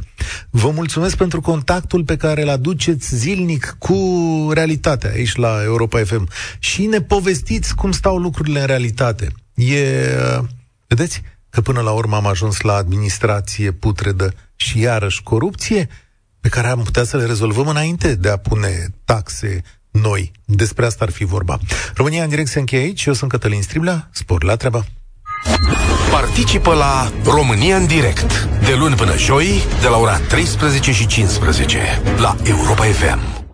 [0.50, 3.96] Vă mulțumesc pentru contactul pe care îl aduceți zilnic cu
[4.52, 6.28] realitatea aici la Europa FM.
[6.58, 9.28] Și ne povestiți cum stau lucrurile în realitate.
[9.54, 9.76] E...
[10.86, 11.22] Vedeți?
[11.50, 15.88] Că până la urmă am ajuns la administrație putredă și iarăși corupție,
[16.40, 20.32] pe care am putea să le rezolvăm înainte de a pune taxe noi.
[20.44, 21.58] Despre asta ar fi vorba.
[21.94, 23.04] România în direct se încheie aici.
[23.04, 24.08] Eu sunt Cătălin Striblea.
[24.12, 24.84] Spor la treaba.
[26.10, 32.02] Participă la România în direct de luni până joi de la ora 13 și 15
[32.18, 33.39] la Europa FM.